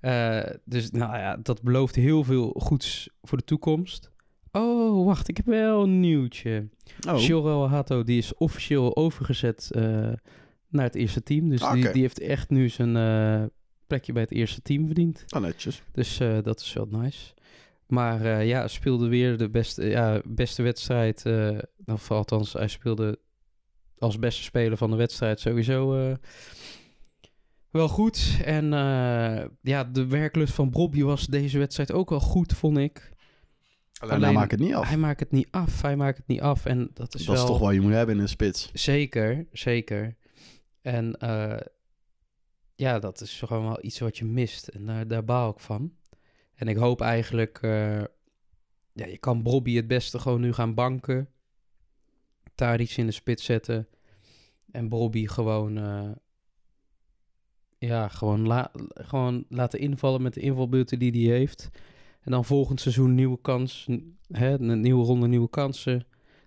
Eh, 0.00 0.42
dus 0.64 0.90
nou 0.90 1.16
ja, 1.16 1.36
dat 1.42 1.62
belooft 1.62 1.94
heel 1.94 2.24
veel 2.24 2.54
goeds 2.58 3.08
voor 3.22 3.38
de 3.38 3.44
toekomst. 3.44 4.10
Oh, 4.52 5.04
wacht, 5.04 5.28
ik 5.28 5.36
heb 5.36 5.46
wel 5.46 5.82
een 5.82 6.00
nieuwtje. 6.00 6.68
oh, 7.08 7.20
Jorel 7.20 7.68
Hato 7.68 8.02
die 8.02 8.18
is 8.18 8.34
officieel 8.34 8.96
overgezet 8.96 9.70
naar 10.68 10.84
het 10.84 10.94
eerste 10.94 11.22
team. 11.22 11.48
Dus 11.48 11.60
die, 11.72 11.92
die 11.92 12.02
heeft 12.02 12.20
echt 12.20 12.50
nu 12.50 12.68
zijn 12.68 12.96
plekje 13.88 14.12
bij 14.12 14.22
het 14.22 14.30
eerste 14.32 14.62
team 14.62 14.86
verdiend. 14.86 15.24
ah, 15.28 15.42
netjes. 15.42 15.82
Dus 15.92 16.20
eh, 16.20 16.38
dat 16.42 16.60
is 16.60 16.72
wel 16.72 16.86
nice. 16.90 17.34
Maar 17.86 18.24
eh, 18.24 18.46
ja, 18.46 18.68
speelde 18.68 19.08
weer 19.08 19.36
de 19.36 19.50
beste, 19.50 19.84
ja, 19.86 20.20
beste 20.24 20.62
wedstrijd. 20.62 21.26
eh 21.26 21.58
of 21.86 22.10
althans, 22.10 22.52
hij 22.52 22.68
speelde 22.68 23.18
als 23.98 24.18
beste 24.18 24.42
speler 24.42 24.76
van 24.76 24.90
de 24.90 24.96
wedstrijd 24.96 25.40
sowieso 25.40 26.16
wel 27.70 27.88
goed. 27.88 28.38
En 28.44 28.64
ja, 29.62 29.84
de 29.84 30.06
werklust 30.06 30.54
van 30.54 30.70
Bobby 30.70 31.02
was 31.02 31.26
deze 31.26 31.58
wedstrijd 31.58 31.92
ook 31.92 32.10
wel 32.10 32.20
goed, 32.20 32.52
vond 32.52 32.78
ik. 32.78 33.10
Alleen, 34.00 34.14
Alleen- 34.14 34.24
hij 34.24 34.32
maakt 34.34 34.50
het 34.50 34.60
niet 34.60 34.74
af. 34.74 34.88
Hij 34.88 34.96
maakt 34.96 35.20
het 35.20 35.30
niet 35.30 35.48
af, 35.50 35.82
hij 35.82 35.96
maakt 35.96 36.16
het 36.16 36.26
niet 36.26 36.40
af. 36.40 36.64
En 36.66 36.90
dat 36.94 37.14
is 37.14 37.24
dat 37.24 37.34
wel... 37.34 37.44
is 37.44 37.50
toch 37.50 37.58
wat 37.60 37.74
je 37.74 37.80
moet 37.80 37.92
hebben 37.92 38.14
in 38.14 38.20
een 38.20 38.28
spits. 38.28 38.70
Zeker, 38.72 39.46
zeker. 39.52 40.16
En 40.82 41.16
eh, 41.18 41.56
ja, 42.78 42.98
dat 42.98 43.20
is 43.20 43.40
gewoon 43.40 43.64
wel 43.64 43.84
iets 43.84 43.98
wat 43.98 44.18
je 44.18 44.24
mist. 44.24 44.68
En 44.68 44.86
daar, 44.86 45.08
daar 45.08 45.24
baal 45.24 45.50
ik 45.50 45.60
van. 45.60 45.92
En 46.54 46.68
ik 46.68 46.76
hoop 46.76 47.00
eigenlijk... 47.00 47.58
eh, 47.62 48.02
ja, 48.92 49.06
je 49.06 49.18
kan 49.18 49.42
Bobby 49.42 49.74
het 49.76 49.86
beste 49.86 50.18
gewoon 50.18 50.40
nu 50.40 50.52
gaan 50.52 50.74
banken. 50.74 51.28
Tadic 52.54 52.90
in 52.90 53.06
de 53.06 53.12
spits 53.12 53.44
zetten. 53.44 53.88
En 54.70 54.88
Bobby 54.88 55.26
gewoon... 55.26 55.78
eh, 55.78 56.10
ja, 57.78 58.08
gewoon, 58.08 58.68
gewoon 58.92 59.44
laten 59.48 59.78
invallen 59.78 60.22
met 60.22 60.34
de 60.34 60.40
invalbeurten 60.40 60.98
die 60.98 61.28
hij 61.28 61.38
heeft. 61.38 61.70
En 62.20 62.30
dan 62.30 62.44
volgend 62.44 62.80
seizoen 62.80 63.14
nieuwe 63.14 63.40
kans. 63.40 63.88
Hè, 64.28 64.60
een 64.60 64.80
nieuwe 64.80 65.04
ronde, 65.04 65.26
nieuwe 65.28 65.50
kansen. 65.50 66.06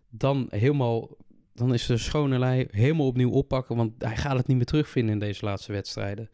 Dan 0.09 0.47
helemaal 0.49 1.09
dan 1.53 1.73
is 1.73 1.85
de 1.85 1.97
schone 1.97 2.39
lei 2.39 2.67
helemaal 2.71 3.07
opnieuw 3.07 3.31
oppakken. 3.31 3.75
Want 3.75 3.93
hij 4.03 4.17
gaat 4.17 4.37
het 4.37 4.47
niet 4.47 4.57
meer 4.57 4.65
terugvinden 4.65 5.13
in 5.13 5.19
deze 5.19 5.45
laatste 5.45 5.71
wedstrijden. 5.71 6.29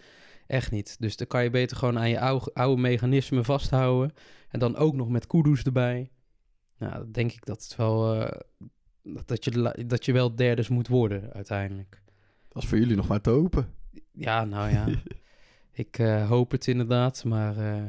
Echt 0.48 0.72
niet. 0.72 0.96
Dus 1.00 1.16
dan 1.18 1.28
kan 1.28 1.44
je 1.44 1.50
beter 1.50 1.78
gewoon 1.78 2.00
aan 2.00 2.10
je 2.10 2.20
oude, 2.20 2.52
oude 2.54 2.82
mechanismen 2.82 3.46
vasthouden. 3.46 4.14
En 4.50 4.60
dan 4.60 4.76
ook 4.76 4.96
nog 4.96 5.10
met 5.10 5.28
Kudus 5.28 5.64
erbij. 5.64 6.12
Nou, 6.78 6.94
dan 6.94 7.12
denk 7.12 7.32
ik 7.32 7.46
dat 7.46 7.64
het 7.64 7.76
wel... 7.76 8.14
eh, 8.24 8.40
dat- 9.26 9.44
je, 9.44 9.84
dat 9.88 10.06
je 10.06 10.14
wel 10.14 10.36
derdes 10.36 10.68
moet 10.68 10.88
worden 10.88 11.34
uiteindelijk. 11.34 12.02
Dat 12.50 12.64
is 12.64 12.70
voor 12.70 12.78
jullie 12.78 12.96
nog 12.96 13.08
maar 13.08 13.22
te 13.22 13.30
hopen. 13.30 13.74
Ja, 14.12 14.46
nou 14.46 14.70
ja. 14.72 14.88
ik 15.84 16.00
eh, 16.00 16.28
hoop 16.30 16.52
het 16.52 16.68
inderdaad. 16.68 17.24
Maar 17.24 17.58
eh, 17.58 17.84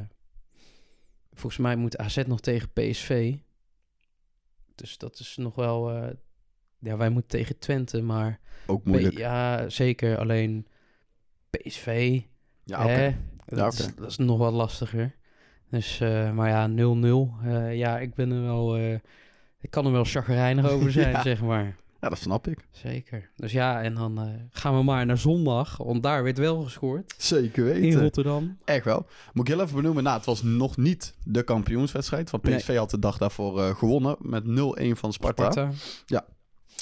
volgens 1.31 1.57
mij 1.61 1.75
moet 1.75 1.97
AZ 1.97 2.23
nog 2.27 2.39
tegen 2.39 2.71
PSV. 2.73 3.35
Dus 4.75 4.97
dat 4.97 5.19
is 5.19 5.35
nog 5.37 5.55
wel... 5.55 5.89
ja, 6.79 6.97
wij 6.97 7.09
moeten 7.09 7.29
tegen 7.39 7.59
Twente, 7.59 8.01
maar... 8.01 8.39
Ook 8.67 8.83
moeilijk. 8.85 9.17
ja, 9.17 9.69
zeker. 9.69 10.17
Alleen 10.17 10.67
PSV, 11.49 12.19
Ja, 12.63 12.79
oké. 12.83 12.89
hè, 12.91 13.15
dat, 13.45 13.57
Ja, 13.59 13.67
is, 13.67 13.95
dat 13.95 14.09
is 14.09 14.17
nog 14.17 14.37
wat 14.37 14.53
lastiger. 14.53 15.15
Dus, 15.69 15.99
eh, 15.99 16.31
maar 16.31 16.49
ja, 16.49 16.67
0-0. 16.67 17.43
eh, 17.43 17.75
ja, 17.77 17.99
ik 17.99 18.13
ben 18.13 18.31
er 18.31 18.41
wel... 18.41 18.75
eh, 18.77 18.93
ik 19.61 19.69
kan 19.71 19.85
er 19.85 19.91
wel 19.91 20.03
chagrijnig 20.05 20.69
over 20.71 20.91
zijn, 20.91 21.11
Ja. 21.11 21.21
zeg 21.21 21.41
maar. 21.41 21.75
Ja, 22.01 22.09
dat 22.09 22.17
snap 22.17 22.47
ik. 22.47 22.67
Zeker. 22.71 23.29
Dus 23.35 23.51
ja, 23.51 23.81
en 23.81 23.93
dan 23.95 24.39
gaan 24.51 24.77
we 24.77 24.83
maar 24.83 25.05
naar 25.05 25.17
zondag. 25.17 25.77
Want 25.77 26.03
daar 26.03 26.23
werd 26.23 26.37
wel 26.37 26.61
gescoord. 26.61 27.13
Zeker 27.17 27.67
In 27.75 27.81
weten. 27.81 28.01
Rotterdam. 28.01 28.57
Echt 28.65 28.85
wel. 28.85 29.05
Moet 29.33 29.47
ik 29.47 29.53
heel 29.53 29.63
even 29.63 29.75
benoemen. 29.75 30.03
Nou, 30.03 30.17
het 30.17 30.25
was 30.25 30.43
nog 30.43 30.77
niet 30.77 31.15
de 31.23 31.43
kampioenswedstrijd. 31.43 32.29
Want 32.29 32.43
PSV 32.43 32.75
had 32.75 32.89
de 32.89 32.99
dag 32.99 33.17
daarvoor 33.17 33.75
gewonnen 33.75 34.15
met 34.19 34.43
0-1 34.43 34.47
van 34.97 35.13
Sparta. 35.13 35.51
Sparta. 35.51 35.71
Ja. 36.05 36.25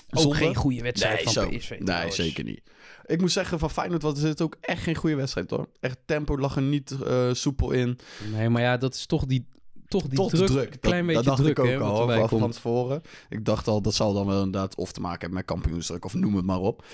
Ook 0.09 0.35
geen 0.35 0.55
goede 0.55 0.81
wedstrijd 0.81 1.15
Nee, 1.15 1.33
van 1.33 1.33
zo. 1.33 1.49
PSV. 1.49 1.69
Nee, 1.69 1.83
trouwens. 1.83 2.15
zeker 2.15 2.43
niet. 2.43 2.61
Ik 3.05 3.19
moet 3.21 3.31
zeggen, 3.31 3.59
van 3.59 3.69
Feyenoord 3.69 4.01
was 4.01 4.21
het 4.21 4.41
ook 4.41 4.57
echt 4.61 4.83
geen 4.83 4.95
goede 4.95 5.15
wedstrijd 5.15 5.49
hoor. 5.49 5.67
Echt 5.79 5.97
tempo 6.05 6.37
lag 6.37 6.55
er 6.55 6.61
niet 6.61 6.91
eh, 6.91 7.33
soepel 7.33 7.71
in. 7.71 7.99
Nee, 8.31 8.49
maar 8.49 8.61
ja, 8.61 8.77
dat 8.77 8.93
is 8.93 9.05
toch 9.05 9.25
die, 9.25 9.45
toch 9.87 10.07
die 10.07 10.27
druk. 10.27 10.47
druk. 10.47 10.73
Een 10.73 10.79
klein 10.79 11.05
dat, 11.05 11.07
beetje 11.07 11.13
dat 11.13 11.37
dacht 11.37 11.55
druk, 11.55 11.57
ik 11.57 11.65
hè, 11.65 11.75
ook 11.85 12.07
wat 12.07 12.31
al 12.31 12.39
van, 12.39 12.51
tevoren. 12.51 13.01
Ik 13.29 13.45
dacht 13.45 13.67
al, 13.67 13.81
dat 13.81 13.93
zal 13.93 14.13
dan 14.13 14.25
wel 14.25 14.43
inderdaad 14.43 14.75
of 14.75 14.91
te 14.91 15.01
maken 15.01 15.19
hebben 15.19 15.37
met 15.37 15.45
kampioensdruk 15.45 16.05
of 16.05 16.13
noem 16.13 16.35
het 16.35 16.45
maar 16.45 16.59
op. 16.59 16.85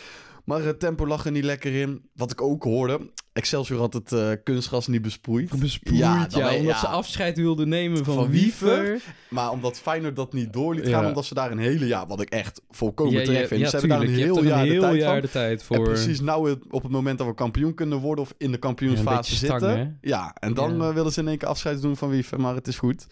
Maar 0.44 0.62
het 0.64 0.80
tempo 0.80 1.08
lag 1.08 1.26
er 1.26 1.32
niet 1.32 1.44
lekker 1.44 1.74
in. 1.82 2.02
Wat 2.16 2.32
ik 2.32 2.42
ook 2.42 2.64
hoorde, 2.64 3.12
Excelsior 3.34 3.80
had 3.80 3.94
het 3.94 4.12
eh, 4.12 4.30
kunstgras 4.44 4.88
niet 4.88 5.02
besproeid. 5.02 5.60
Besproeid, 5.60 6.00
Ja, 6.00 6.28
omdat 6.34 6.62
ja. 6.62 6.80
ze 6.80 6.88
afscheid 6.88 7.38
wilden 7.38 7.70
nemen 7.70 8.06
van, 8.06 8.14
Van 8.16 8.30
Wiever. 8.30 8.82
Wiever. 8.82 9.02
Maar 9.30 9.52
omdat 9.52 9.78
Feyenoord 9.78 10.16
dat 10.16 10.34
niet 10.34 10.54
door 10.54 10.76
liet 10.76 10.88
Ja. 10.88 10.92
gaan, 10.98 11.06
omdat 11.08 11.26
ze 11.26 11.34
daar 11.34 11.52
een 11.52 11.58
hele 11.58 11.88
jaar, 11.88 12.08
wat 12.08 12.22
ik 12.22 12.30
echt 12.30 12.62
volkomen 12.70 13.14
Ja, 13.14 13.24
terecht 13.24 13.48
vind. 13.48 13.66
ze 13.70 13.70
hebben 13.78 13.90
daar 13.90 14.02
een 14.08 14.14
heel 14.14 14.44
jaar 14.44 14.66
de 14.66 14.80
tijd 14.80 14.96
jaar 15.02 15.12
van. 15.14 15.22
de 15.22 15.30
tijd 15.30 15.60
En 15.60 15.66
voor. 15.66 15.82
precies 15.84 16.20
nou 16.22 16.50
het- 16.50 16.64
op 16.70 16.84
het 16.84 16.92
moment 16.92 17.18
dat 17.18 17.28
we 17.28 17.34
kampioen 17.36 17.74
kunnen 17.74 17.98
worden 18.00 18.24
of 18.24 18.34
in 18.38 18.52
de 18.52 18.58
kampioensfase 18.58 19.36
zitten. 19.36 19.98
ja, 20.02 20.36
en 20.40 20.54
dan 20.54 20.82
eh, 20.82 20.94
willen 20.94 21.12
ze 21.12 21.20
in 21.22 21.28
één 21.28 21.38
keer 21.38 21.48
afscheid 21.48 21.82
doen 21.82 21.98
van 21.98 22.10
Wiever, 22.10 22.40
maar 22.40 22.56
het 22.56 22.68
is 22.68 22.78
goed. 22.78 23.08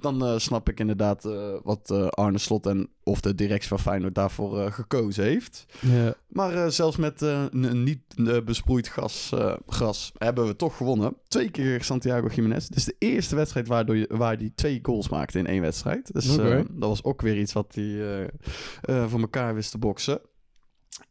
Dan 0.00 0.24
eh, 0.26 0.38
snap 0.38 0.68
ik 0.68 0.80
inderdaad 0.80 1.24
eh, 1.24 1.52
wat 1.62 1.90
eh, 1.90 2.06
Arne 2.06 2.38
Slot 2.38 2.66
en 2.66 2.88
of 3.04 3.20
de 3.20 3.34
directie 3.34 3.68
van 3.68 3.78
Feyenoord 3.78 4.14
daarvoor 4.14 4.60
eh, 4.60 4.72
gekozen 4.72 5.24
heeft. 5.24 5.64
Ja. 5.80 6.14
Maar 6.28 6.54
eh, 6.54 6.69
zelfs 6.70 6.96
met 6.96 7.22
eh, 7.22 7.44
een 7.50 7.62
een 7.62 7.82
niet 7.82 8.02
eh, 8.16 8.40
besproeid 8.44 8.88
gas, 8.88 9.30
eh, 9.34 9.54
gras 9.66 10.12
hebben 10.18 10.46
we 10.46 10.56
toch 10.56 10.76
gewonnen. 10.76 11.16
Twee 11.28 11.50
keer 11.50 11.84
Santiago 11.84 12.26
Jiménez. 12.26 12.64
Het 12.68 12.76
is 12.76 12.84
de 12.84 12.96
eerste 12.98 13.36
wedstrijd 13.36 13.68
waardoor 13.68 13.96
je, 13.96 14.06
waar 14.08 14.36
hij 14.36 14.52
twee 14.54 14.78
goals 14.82 15.08
maakte 15.08 15.38
in 15.38 15.46
één 15.46 15.60
wedstrijd. 15.62 16.12
Dus 16.12 16.36
eh, 16.36 16.60
dat 16.70 16.88
was 16.88 17.04
ook 17.04 17.20
weer 17.22 17.38
iets 17.38 17.52
wat 17.52 17.74
hij 17.74 17.84
eh, 17.84 18.22
eh, 18.22 19.08
voor 19.08 19.20
elkaar 19.20 19.54
wist 19.54 19.70
te 19.70 19.78
boksen. 19.78 20.20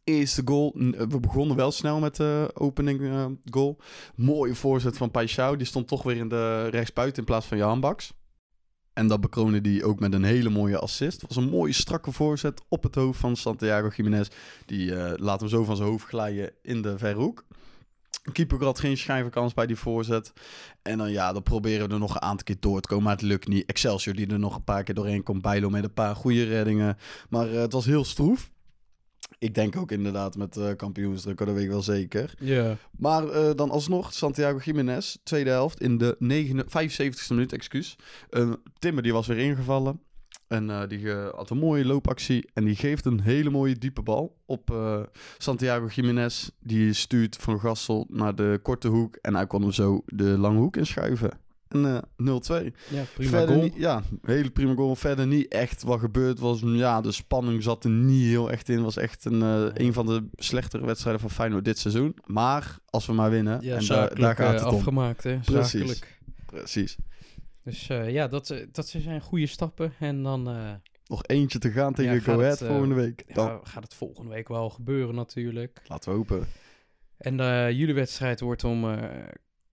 Eerste 0.04 0.42
goal. 0.44 0.72
We 1.08 1.20
begonnen 1.20 1.56
wel 1.56 1.70
snel 1.70 2.00
met 2.00 2.16
de 2.16 2.50
opening 2.54 3.00
eh, 3.00 3.26
goal. 3.50 3.78
Mooie 4.14 4.54
voorzet 4.54 4.96
van 4.96 5.10
Paixão. 5.10 5.56
Die 5.56 5.66
stond 5.66 5.88
toch 5.88 6.02
weer 6.02 6.16
in 6.16 6.28
de 6.28 6.68
rechtsbuiten 6.68 7.18
in 7.18 7.24
plaats 7.24 7.46
van 7.46 7.58
Jan 7.58 7.80
Baks. 7.80 8.12
En 8.92 9.06
dat 9.06 9.20
bekroonde 9.20 9.60
die 9.60 9.84
ook 9.84 10.00
met 10.00 10.14
een 10.14 10.24
hele 10.24 10.50
mooie 10.50 10.78
assist. 10.78 11.20
Het 11.20 11.34
was 11.34 11.44
een 11.44 11.50
mooie 11.50 11.72
strakke 11.72 12.12
voorzet 12.12 12.62
op 12.68 12.82
het 12.82 12.94
hoofd 12.94 13.20
van 13.20 13.36
Santiago 13.36 13.88
Jiménez. 13.96 14.28
Die 14.66 14.94
eh, 14.94 15.12
laat 15.16 15.40
hem 15.40 15.48
zo 15.48 15.64
van 15.64 15.76
zijn 15.76 15.88
hoofd 15.88 16.06
glijden 16.06 16.52
in 16.62 16.82
de 16.82 16.98
verre 16.98 17.18
hoek. 17.18 17.44
Keeper 18.32 18.64
had 18.64 18.78
geen 18.78 18.96
schijnvakantie 18.96 19.54
bij 19.54 19.66
die 19.66 19.76
voorzet. 19.76 20.32
En 20.82 20.98
dan 20.98 21.10
ja, 21.10 21.32
dan 21.32 21.42
proberen 21.42 21.88
we 21.88 21.94
er 21.94 22.00
nog 22.00 22.14
een 22.14 22.22
aantal 22.22 22.44
keer 22.44 22.56
door 22.60 22.80
te 22.80 22.88
komen. 22.88 23.04
Maar 23.04 23.12
het 23.12 23.22
lukt 23.22 23.48
niet. 23.48 23.66
Excelsior 23.66 24.14
die 24.14 24.26
er 24.26 24.38
nog 24.38 24.56
een 24.56 24.64
paar 24.64 24.82
keer 24.82 24.94
doorheen 24.94 25.22
komt. 25.22 25.42
Bijlo 25.42 25.70
met 25.70 25.84
een 25.84 25.94
paar 25.94 26.16
goede 26.16 26.44
reddingen. 26.44 26.96
Maar 27.28 27.48
eh, 27.48 27.60
het 27.60 27.72
was 27.72 27.84
heel 27.84 28.04
stroef. 28.04 28.50
Ik 29.40 29.54
denk 29.54 29.76
ook 29.76 29.90
inderdaad 29.90 30.36
met 30.36 30.56
eh 30.56 30.76
kampioensdruk, 30.76 31.38
dat 31.38 31.54
weet 31.54 31.64
ik 31.64 31.68
wel 31.68 31.82
zeker. 31.82 32.34
ja. 32.38 32.76
Maar 32.98 33.28
eh, 33.28 33.54
dan 33.54 33.70
alsnog 33.70 34.12
Santiago 34.12 34.58
Jiménez, 34.58 35.16
tweede 35.22 35.50
helft, 35.50 35.80
in 35.80 35.98
de 35.98 36.16
9, 36.18 36.64
75ste 36.64 37.28
minuut, 37.28 37.52
excuus. 37.52 37.96
Eh, 38.30 38.52
Timmer 38.78 39.02
die 39.02 39.12
was 39.12 39.26
weer 39.26 39.38
ingevallen. 39.38 40.00
En 40.48 40.88
die 40.88 41.10
had 41.10 41.50
een 41.50 41.58
mooie 41.58 41.84
loopactie. 41.84 42.50
En 42.54 42.64
die 42.64 42.76
geeft 42.76 43.04
een 43.04 43.20
hele 43.20 43.50
mooie 43.50 43.78
diepe 43.78 44.02
bal 44.02 44.36
op 44.46 44.74
Santiago 45.38 45.86
Jiménez. 45.86 46.50
Die 46.60 46.92
stuurt 46.92 47.36
Van 47.36 47.60
Gassel 47.60 48.06
naar 48.08 48.34
de 48.34 48.58
korte 48.62 48.88
hoek. 48.88 49.16
En 49.16 49.34
hij 49.34 49.46
kon 49.46 49.62
hem 49.62 49.72
zo 49.72 50.02
de 50.06 50.24
lange 50.24 50.58
hoek 50.58 50.76
inschuiven. 50.76 51.30
En 51.70 51.84
eh 51.84 52.62
0-2. 52.62 52.74
ja, 52.88 53.02
prima 53.14 53.30
Verder 53.30 53.48
goal. 53.48 53.62
Niet, 53.62 53.74
ja, 53.76 54.02
hele 54.22 54.50
prima 54.50 54.74
goal. 54.74 54.96
Verder 54.96 55.26
niet 55.26 55.48
echt 55.48 55.82
wat 55.82 56.00
gebeurd 56.00 56.38
was. 56.38 56.60
Ja, 56.64 57.00
de 57.00 57.12
spanning 57.12 57.62
zat 57.62 57.84
er 57.84 57.90
niet 57.90 58.26
heel 58.26 58.50
echt 58.50 58.68
in. 58.68 58.82
Was 58.82 58.96
echt 58.96 59.24
een, 59.24 59.42
eh, 59.42 59.84
een 59.86 59.92
van 59.92 60.06
de 60.06 60.28
slechtere 60.34 60.86
wedstrijden 60.86 61.20
van 61.20 61.30
Feyenoord 61.30 61.64
dit 61.64 61.78
seizoen. 61.78 62.16
Maar 62.26 62.78
als 62.86 63.06
we 63.06 63.12
maar 63.12 63.30
winnen, 63.30 63.60
Ja, 63.60 63.76
en 63.76 63.86
daar 63.86 64.36
gaat 64.36 64.38
eh, 64.38 64.52
het 64.52 64.64
om. 64.64 64.74
afgemaakt, 64.74 65.22
hè. 65.22 65.38
Precies. 65.38 65.70
Zakelijk. 65.70 66.18
Precies. 66.46 66.96
Dus 67.64 67.86
ja, 67.86 68.28
dat, 68.28 68.54
dat 68.72 68.88
zijn 68.88 69.20
goede 69.20 69.46
stappen. 69.46 69.92
En 69.98 70.22
dan 70.22 70.42
Nog 71.06 71.22
eentje 71.26 71.58
te 71.58 71.70
gaan 71.70 71.94
tegen 71.94 72.14
Ja, 72.14 72.20
Go 72.20 72.32
Ahead 72.40 72.58
volgende 72.58 72.94
week. 72.94 73.34
Dan, 73.34 73.46
ja, 73.46 73.60
gaat 73.62 73.82
het 73.82 73.94
volgende 73.94 74.30
week 74.30 74.48
wel 74.48 74.70
gebeuren 74.70 75.14
natuurlijk. 75.14 75.82
laten 75.86 76.10
we 76.10 76.16
hopen. 76.16 76.46
En 77.16 77.36
jullie 77.74 77.94
wedstrijd 77.94 78.40
wordt 78.40 78.64
om 78.64 78.84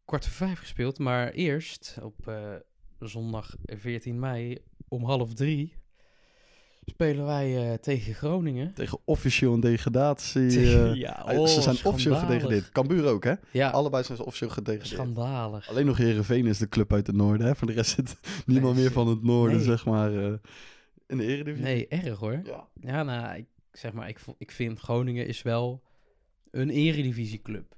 kwart 0.08 0.26
voor 0.26 0.48
vijf 0.48 0.60
gespeeld. 0.60 1.00
Maar 1.00 1.32
eerst 1.32 1.98
op 2.02 2.28
eh, 2.28 2.54
zondag 3.00 3.56
14 3.66 4.20
mei 4.20 4.58
om 4.88 5.04
half 5.04 5.34
drie 5.34 5.74
spelen 6.86 7.26
wij 7.26 7.72
eh, 7.72 7.74
tegen 7.78 8.14
Groningen. 8.14 8.74
Tegen 8.74 9.00
officieel 9.06 9.54
een 9.54 9.60
degradatie. 9.60 10.48
Tegen- 10.50 10.90
eh, 10.92 10.96
ja, 10.96 11.28
eh, 11.28 11.40
oh, 11.40 11.48
ze 11.48 11.62
zijn 11.62 11.78
officieel 11.84 12.16
gedegradeerd. 12.16 12.70
Cambuur 12.70 13.06
ook, 13.06 13.24
hè? 13.24 13.34
Ja, 13.52 13.70
Allebei 13.70 14.04
zijn 14.04 14.18
ze 14.18 14.26
officieel 14.26 14.50
gedegradeerd. 14.50 14.88
schandalig. 14.94 15.70
Alleen 15.70 15.86
nog 15.86 15.98
Herenveen 15.98 16.46
is 16.46 16.58
de 16.58 16.70
club 16.70 16.94
uit 16.94 17.08
het 17.08 17.16
noorden, 17.16 17.48
hè? 17.48 17.56
Voor 17.56 17.68
de 17.68 17.74
rest 17.74 17.92
zit 17.96 18.18
niemand 18.46 18.74
Nee, 18.76 18.84
meer 18.84 18.92
van 18.94 19.08
het 19.08 19.24
noorden, 19.24 19.58
nee. 19.58 19.66
zeg 19.66 19.86
maar, 19.86 20.24
eh, 20.24 20.34
in 21.08 21.18
de 21.18 21.24
eredivisie. 21.26 21.64
Nee, 21.66 21.88
erg 21.88 22.20
hoor. 22.20 22.42
Ja. 22.44 22.68
Ja, 22.82 23.04
nou, 23.04 23.38
ik 23.38 23.46
zeg 23.72 23.94
maar, 23.94 24.10
ik, 24.10 24.20
ik 24.38 24.52
vind 24.52 24.80
Groningen 24.80 25.28
is 25.28 25.42
wel 25.42 25.82
een 26.52 26.70
eredivisieclub. 26.70 27.76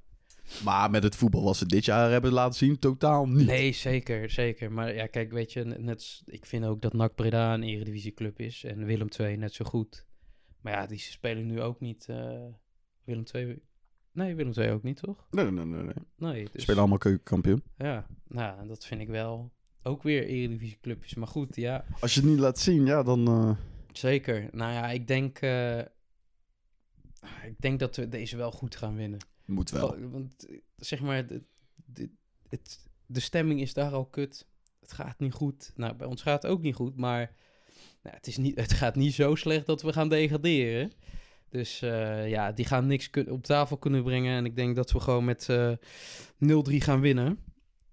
Maar 0.63 0.89
met 0.89 1.03
het 1.03 1.15
voetbal 1.15 1.44
wat 1.44 1.58
ze 1.58 1.65
dit 1.65 1.86
jaar 1.86 2.12
hebben 2.12 2.32
laten 2.32 2.58
zien, 2.58 2.79
totaal 2.79 3.25
niet. 3.27 3.46
Nee, 3.48 3.72
zeker, 3.72 4.29
zeker. 4.29 4.72
Maar 4.72 4.94
ja, 4.96 5.08
kijk, 5.08 5.32
weet 5.32 5.53
je, 5.53 5.63
net, 5.63 6.22
ik 6.25 6.46
vind 6.46 6.65
ook 6.65 6.82
dat 6.82 6.94
NAC 6.94 7.15
Breda 7.15 7.53
een 7.53 7.63
eredivisieclub 7.63 8.39
is 8.39 8.63
en 8.63 8.86
Willem 8.86 9.08
II 9.20 9.38
net 9.38 9.53
zo 9.53 9.65
goed. 9.65 10.06
Maar 10.62 10.74
ja, 10.74 10.86
die 10.86 11.00
spelen 11.00 11.46
nu 11.46 11.62
ook 11.62 11.79
niet. 11.79 12.06
eh, 12.10 12.46
Willem 13.03 13.24
II. 13.34 13.60
Nee, 14.12 14.36
Willem 14.36 14.53
II 14.58 14.72
ook 14.72 14.84
niet, 14.84 14.98
toch? 14.98 15.27
Nee, 15.32 15.51
nee, 15.51 15.65
nee. 15.65 15.84
nee. 15.84 15.94
Nee. 16.15 16.46
Ze 16.46 16.51
Dus, 16.51 16.62
spelen 16.62 16.79
allemaal 16.79 16.98
keukenkampioen. 16.98 17.63
Ja, 17.77 18.08
nou, 18.27 18.68
dat 18.68 18.86
vind 18.86 19.01
ik 19.01 19.08
wel 19.08 19.51
ook 19.84 20.03
weer 20.03 20.25
eredivisieclubjes. 20.25 21.15
Maar 21.15 21.27
goed, 21.27 21.56
ja, 21.56 21.86
Als 22.00 22.13
je 22.13 22.20
het 22.22 22.29
niet 22.29 22.39
laat 22.39 22.60
zien, 22.60 22.86
ja, 22.86 23.03
dan... 23.03 23.27
eh, 23.27 23.51
zeker. 23.91 24.48
Nou 24.51 24.74
ja, 24.74 24.89
ik 24.89 25.08
denk, 25.08 25.38
eh, 25.39 25.79
ik 27.46 27.56
denk 27.60 27.79
dat 27.79 27.96
we 27.96 28.10
deze 28.10 28.38
wel 28.38 28.51
goed 28.51 28.75
gaan 28.75 28.96
winnen. 28.96 29.20
Moet 29.50 29.70
wel. 29.70 30.10
Want 30.10 30.48
zeg 30.75 31.01
maar, 31.01 31.27
de, 31.27 31.44
de, 31.86 32.10
het, 32.50 32.89
de 33.06 33.20
stemming 33.20 33.62
is 33.62 33.74
daar 33.74 33.91
al 33.91 34.06
kut. 34.06 34.48
Het 34.79 34.94
gaat 34.94 35.20
niet 35.20 35.34
goed. 35.34 35.72
Nou, 35.75 35.96
bij 35.96 36.08
ons 36.08 36.22
gaat 36.22 36.41
het 36.41 36.51
ook 36.51 36.62
niet 36.62 36.75
goed, 36.75 36.96
maar 36.96 37.34
nou, 38.03 38.15
het, 38.15 38.27
is 38.27 38.38
niet, 38.38 38.60
het 38.60 38.74
gaat 38.74 38.96
niet 38.96 39.13
zo 39.13 39.36
slecht 39.36 39.65
dat 39.65 39.82
we 39.82 39.94
gaan 39.94 40.10
degraderen. 40.10 40.91
Dus 41.50 41.82
eh, 41.82 42.29
ja, 42.29 42.51
die 42.51 42.65
gaan 42.65 42.88
niks 42.88 43.10
op 43.27 43.44
tafel 43.44 43.77
kunnen 43.77 44.03
brengen. 44.03 44.38
En 44.38 44.46
ik 44.46 44.56
denk 44.56 44.75
dat 44.75 44.91
we 44.91 45.00
gewoon 45.00 45.25
met 45.25 45.50
eh 45.50 45.72
0-3 45.72 46.75
gaan 46.75 47.01
winnen. 47.01 47.39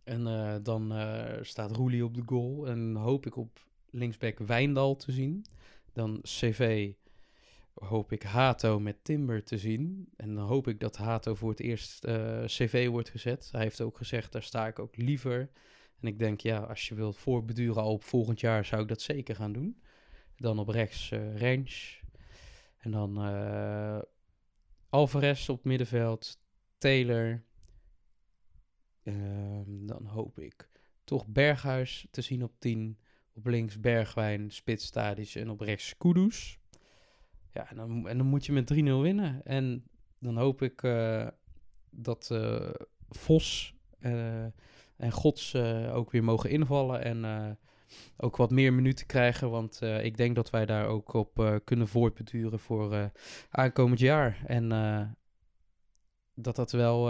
En 0.05 0.27
eh, 0.27 0.55
dan 0.63 0.95
staat 1.41 1.77
Roelie 1.77 2.05
op 2.05 2.15
de 2.15 2.23
goal. 2.27 2.67
En 2.67 2.95
hoop 2.95 3.27
ik 3.27 3.37
op 3.37 3.67
linksback 3.91 4.39
Wijndal 4.39 4.97
te 4.97 5.13
zien. 5.13 5.45
Dan 5.93 6.21
CV 6.23 6.93
hoop 7.77 8.13
ik 8.13 8.23
Hato 8.23 8.81
met 8.81 9.05
Timber 9.05 9.45
te 9.45 9.59
zien. 9.59 10.09
En 10.17 10.35
dan 10.35 10.47
hoop 10.47 10.69
ik 10.69 10.81
dat 10.81 10.97
Hato 10.97 11.35
voor 11.35 11.51
het 11.51 11.61
eerst 11.61 12.05
eh, 12.05 12.45
CV 12.45 12.89
wordt 12.89 13.11
gezet. 13.11 13.49
Hij 13.53 13.63
heeft 13.63 13.81
ook 13.81 13.97
gezegd, 13.97 14.33
daar 14.33 14.43
sta 14.43 14.67
ik 14.67 14.79
ook 14.79 14.97
liever. 14.97 15.51
En 16.01 16.09
ik 16.09 16.19
denk, 16.19 16.41
ja, 16.41 16.59
als 16.59 16.89
je 16.89 16.95
wilt 16.95 17.17
voorbeduren 17.17 17.83
al 17.83 17.93
op 17.93 18.05
volgend 18.05 18.41
jaar, 18.41 18.65
zou 18.65 18.83
ik 18.83 18.89
dat 18.89 19.01
zeker 19.01 19.37
gaan 19.37 19.53
doen. 19.53 19.81
Dan 20.37 20.59
op 20.59 20.69
rechts 20.69 21.11
eh 21.11 21.37
Range. 21.37 22.01
En 22.79 22.91
dan 22.91 23.23
eh 23.23 23.99
Alvarez 24.89 25.49
op 25.49 25.65
middenveld. 25.65 26.39
Taylor. 26.79 27.45
Ehm, 29.03 29.87
dan 29.87 30.07
hoop 30.07 30.39
ik 30.39 30.69
toch 31.05 31.27
Berghuis 31.27 32.07
te 32.11 32.21
zien 32.21 32.43
op 32.43 32.53
10. 32.59 32.99
Op 33.33 33.47
links 33.47 33.81
Bergwijn, 33.81 34.51
Spits, 34.51 34.91
Tadic 34.91 35.35
en 35.35 35.51
op 35.51 35.61
rechts 35.61 35.97
Kudus. 35.97 36.59
Ja, 37.57 37.71
en 37.71 37.77
dan, 37.77 38.09
en 38.09 38.19
dan 38.19 38.27
moet 38.27 38.47
je 38.47 38.53
met 38.53 38.75
3-0 38.75 38.77
winnen. 38.77 39.41
En 39.45 39.85
dan 40.19 40.37
hoop 40.37 40.63
ik 40.63 40.83
eh, 40.83 41.27
dat 41.91 42.31
eh, 42.31 42.71
Vos 43.09 43.75
eh, 43.99 44.45
en 44.97 45.13
Gods 45.13 45.55
ook 45.93 46.11
weer 46.11 46.25
mogen 46.25 46.51
invallen. 46.51 47.03
En 47.03 47.59
ook 48.17 48.37
wat 48.37 48.51
meer 48.51 48.73
minuten 48.73 49.07
krijgen. 49.07 49.51
Want 49.51 49.81
ik 49.83 50.17
denk 50.17 50.35
dat 50.35 50.51
wij 50.51 50.67
daar 50.67 50.87
ook 50.87 51.13
op 51.13 51.61
kunnen 51.65 51.89
voortbeduren 51.89 52.59
voor 52.59 53.11
aankomend 53.51 53.99
jaar. 53.99 54.43
En 54.47 54.69
dat 56.35 56.57
dat 56.57 56.73
wel, 56.73 57.07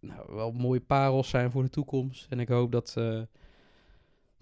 nou, 0.00 0.34
wel 0.34 0.52
mooie 0.52 0.80
parels 0.80 1.28
zijn 1.28 1.50
voor 1.50 1.62
de 1.62 1.68
toekomst. 1.70 2.26
En 2.30 2.40
ik 2.40 2.48
hoop 2.48 2.72
dat, 2.72 2.96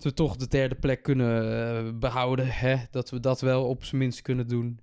dat 0.02 0.12
we 0.12 0.14
toch 0.14 0.37
de 0.37 0.49
derde 0.49 0.75
plek 0.75 1.02
kunnen 1.02 1.42
eh, 1.87 1.99
behouden. 1.99 2.47
Hè? 2.49 2.76
Dat 2.90 3.11
we 3.11 3.21
dat 3.21 3.40
wel 3.40 3.68
op 3.68 3.85
zijn 3.85 4.00
minst 4.00 4.23
kunnen 4.23 4.49
doen. 4.49 4.80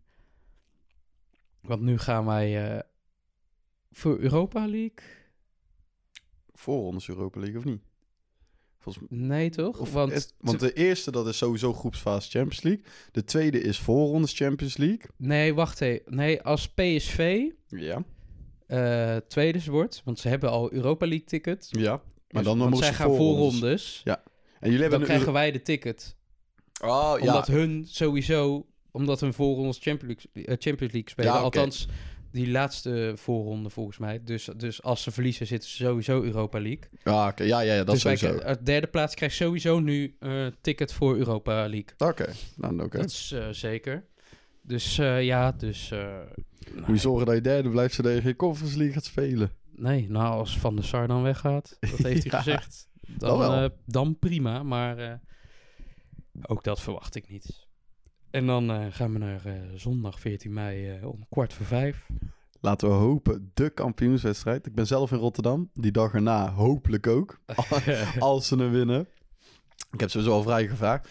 Want 1.61 1.81
nu 1.81 1.97
gaan 1.97 2.25
wij 2.25 2.71
eh, 2.75 2.79
voor 3.91 4.17
Europa 4.19 4.59
League. 4.67 4.93
Voorrondes 6.53 7.07
Europa 7.09 7.39
League 7.39 7.57
of 7.57 7.63
niet? 7.65 7.81
Volgens 8.79 9.05
mij. 9.09 9.19
Nee, 9.19 9.49
toch? 9.49 9.79
Of 9.79 9.91
want 9.93 10.33
want 10.39 10.59
de 10.59 10.73
eerste, 10.73 11.11
dat 11.11 11.27
is 11.27 11.37
sowieso 11.37 11.73
groepsfase 11.73 12.29
Champions 12.29 12.61
League. 12.61 12.83
De 13.11 13.23
tweede 13.23 13.61
is 13.61 13.79
voorrondes 13.79 14.33
Champions 14.33 14.77
League. 14.77 15.05
Nee, 15.17 15.53
wacht 15.53 15.81
even. 15.81 16.15
Nee, 16.15 16.41
als 16.41 16.67
PSV 16.69 17.45
Ja. 17.67 18.03
eh 18.67 19.17
tweede 19.27 19.61
wordt, 19.71 20.01
want 20.05 20.19
ze 20.19 20.27
hebben 20.27 20.49
al 20.49 20.73
Europa 20.73 21.07
League 21.07 21.25
ticket. 21.27 21.67
Ja. 21.69 21.91
Maar 21.91 22.01
Dus- 22.27 22.43
dan, 22.43 22.43
dan 22.43 22.57
want 22.57 22.69
moeten 22.69 22.87
zij 22.87 22.95
ze 22.95 23.01
gaan 23.01 23.15
voorrondes. 23.15 23.59
voorrondes. 23.59 24.01
En 24.59 24.71
jullie 24.71 24.81
hebben 24.81 24.89
Dan 24.89 24.99
een 24.99 25.05
krijgen 25.05 25.33
wij 25.33 25.51
de 25.51 25.61
ticket. 25.61 26.15
Oh, 26.83 27.13
ja. 27.19 27.25
Omdat 27.25 27.47
hun 27.47 27.85
sowieso, 27.87 28.65
omdat 28.91 29.19
hun 29.19 29.33
voorrondes 29.33 29.77
Champions 29.81 30.25
League, 30.33 30.45
eh, 30.55 30.55
Champions 30.59 30.93
League 30.93 31.09
spelen. 31.09 31.31
Ja. 31.33 31.37
Althans, 31.39 31.87
die 32.31 32.51
laatste 32.51 33.13
voorronde 33.15 33.69
volgens 33.69 33.97
mij. 33.97 34.21
Dus, 34.23 34.49
dus 34.57 34.83
als 34.83 35.03
ze 35.03 35.11
verliezen 35.11 35.47
zitten 35.47 35.69
ze 35.69 35.75
sowieso 35.75 36.21
Europa 36.23 36.59
League. 36.59 36.83
Ja, 37.03 37.27
oké. 37.27 37.43
ja, 37.43 37.59
ja, 37.59 37.73
ja, 37.73 37.83
dat 37.83 37.93
dus 37.93 38.03
wij- 38.03 38.15
sowieso. 38.15 38.43
uit 38.43 38.65
derde 38.65 38.87
plaats 38.87 39.15
krijgt 39.15 39.35
sowieso 39.35 39.79
nu 39.79 40.15
eh 40.19 40.45
ticket 40.61 40.93
voor 40.93 41.17
Europa 41.17 41.53
League. 41.53 41.89
Oké, 41.97 42.33
nou 42.55 42.81
oké. 42.83 42.97
Dat 42.97 43.09
is 43.09 43.31
eh, 43.31 43.47
zeker. 43.51 44.03
Dus 44.61 44.97
eh, 44.97 45.23
ja, 45.23 45.51
dus... 45.51 45.91
eh, 45.91 46.17
Moet 46.73 46.79
nou, 46.79 46.93
je 46.93 46.97
zorgen 46.99 47.25
dat 47.25 47.35
je 47.35 47.41
derde 47.41 47.69
blijft 47.69 47.93
zodat 47.93 48.13
je 48.13 48.21
geen 48.21 48.35
Conference 48.35 48.75
League 48.77 48.93
gaat 48.93 49.05
spelen. 49.05 49.51
Nee, 49.75 50.09
nou 50.09 50.33
als 50.33 50.57
Van 50.59 50.75
der 50.75 50.85
Sar 50.85 51.07
dan 51.07 51.21
weggaat, 51.23 51.77
dat 51.79 51.89
heeft 51.89 52.23
hij 52.23 52.31
Ja, 52.31 52.37
gezegd, 52.37 52.87
dan, 53.17 53.53
eh, 53.53 53.69
dan 53.85 54.19
prima. 54.19 54.63
Maar 54.63 54.97
eh, 54.97 55.13
ook 56.41 56.63
dat 56.63 56.81
verwacht 56.81 57.15
ik 57.15 57.29
niet. 57.29 57.67
En 58.31 58.45
dan 58.45 58.71
eh, 58.71 58.85
gaan 58.89 59.13
we 59.13 59.17
naar 59.19 59.41
zondag 59.75 60.19
14 60.19 60.53
mei 60.53 60.99
om 61.05 61.25
kwart 61.29 61.53
voor 61.53 61.65
vijf. 61.65 62.07
Laten 62.61 62.87
we 62.87 62.93
hopen, 62.93 63.51
de 63.53 63.69
kampioenswedstrijd. 63.69 64.65
Ik 64.65 64.75
ben 64.75 64.87
zelf 64.87 65.11
in 65.11 65.17
Rotterdam. 65.17 65.69
Die 65.73 65.91
dag 65.91 66.13
erna 66.13 66.51
hopelijk 66.51 67.07
ook. 67.07 67.39
als 68.19 68.47
ze 68.47 68.55
hem 68.55 68.71
winnen. 68.71 69.07
Ik 69.91 69.99
heb 69.99 70.09
sowieso 70.09 70.33
al 70.33 70.43
vrij 70.43 70.67
gevraagd. 70.67 71.09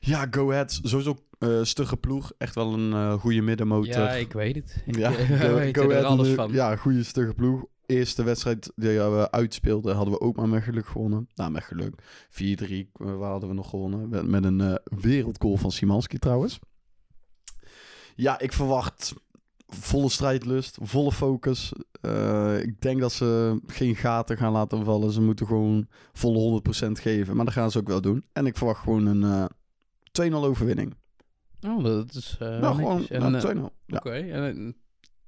Ja, 0.00 0.26
Go 0.30 0.50
Ahead. 0.50 0.80
Sowieso 0.82 1.16
stugge 1.62 1.96
ploeg. 1.96 2.32
Echt 2.38 2.54
wel 2.54 2.72
een 2.74 3.18
goede 3.18 3.40
middenmotor. 3.40 3.92
ja, 3.92 4.12
ik 4.12 4.32
weet 4.32 4.54
het. 4.54 4.82
Ik 4.86 4.96
Ja, 4.96 5.10
weet 5.54 5.76
er 5.76 6.04
alles 6.04 6.28
van. 6.28 6.52
Ja, 6.52 6.76
goede 6.76 7.02
stugge 7.02 7.34
ploeg. 7.34 7.64
Eerste 7.86 8.22
wedstrijd 8.22 8.72
die 8.76 8.88
we 8.88 9.30
uitspeelden, 9.30 9.94
hadden 9.94 10.14
we 10.14 10.20
ook 10.20 10.36
maar 10.36 10.48
met 10.48 10.62
geluk 10.62 10.86
gewonnen. 10.86 11.28
Nou, 11.34 11.50
met 11.50 11.64
geluk. 11.64 12.02
4-3 12.30 12.34
eh, 12.38 12.86
waar 12.92 13.30
hadden 13.30 13.48
we 13.48 13.54
nog 13.54 13.70
gewonnen. 13.70 14.30
Met, 14.30 14.44
een 14.44 14.60
eh, 14.60 14.74
wereldgoal 14.84 15.56
van 15.56 15.72
Simanski 15.72 16.18
trouwens. 16.18 16.58
Ja, 18.14 18.38
ik 18.38 18.52
verwacht 18.52 19.14
volle 19.68 20.08
strijdlust, 20.08 20.78
volle 20.82 21.12
focus. 21.12 21.72
Eh, 22.00 22.62
ik 22.62 22.80
denk 22.80 23.00
dat 23.00 23.12
ze 23.12 23.60
geen 23.66 23.96
gaten 23.96 24.36
gaan 24.36 24.52
laten 24.52 24.84
vallen. 24.84 25.12
Ze 25.12 25.20
moeten 25.20 25.46
gewoon 25.46 25.86
volle 26.12 26.38
100% 26.38 27.00
geven. 27.00 27.36
Maar 27.36 27.44
dat 27.44 27.54
gaan 27.54 27.70
ze 27.70 27.78
ook 27.78 27.88
wel 27.88 28.00
doen. 28.00 28.24
En 28.32 28.46
ik 28.46 28.56
verwacht 28.56 28.80
gewoon 28.80 29.06
een 29.06 29.22
eh 29.22 29.44
2-0 30.12 30.32
overwinning. 30.32 30.94
Oh, 31.66 31.84
dat 31.84 32.14
is 32.14 32.36
nou, 32.38 32.74
gewoon 32.74 33.06
nou, 33.08 33.70
2-0. 33.70 33.74
Ja, 33.86 33.96
Oké, 33.96 34.10
en, 34.10 34.76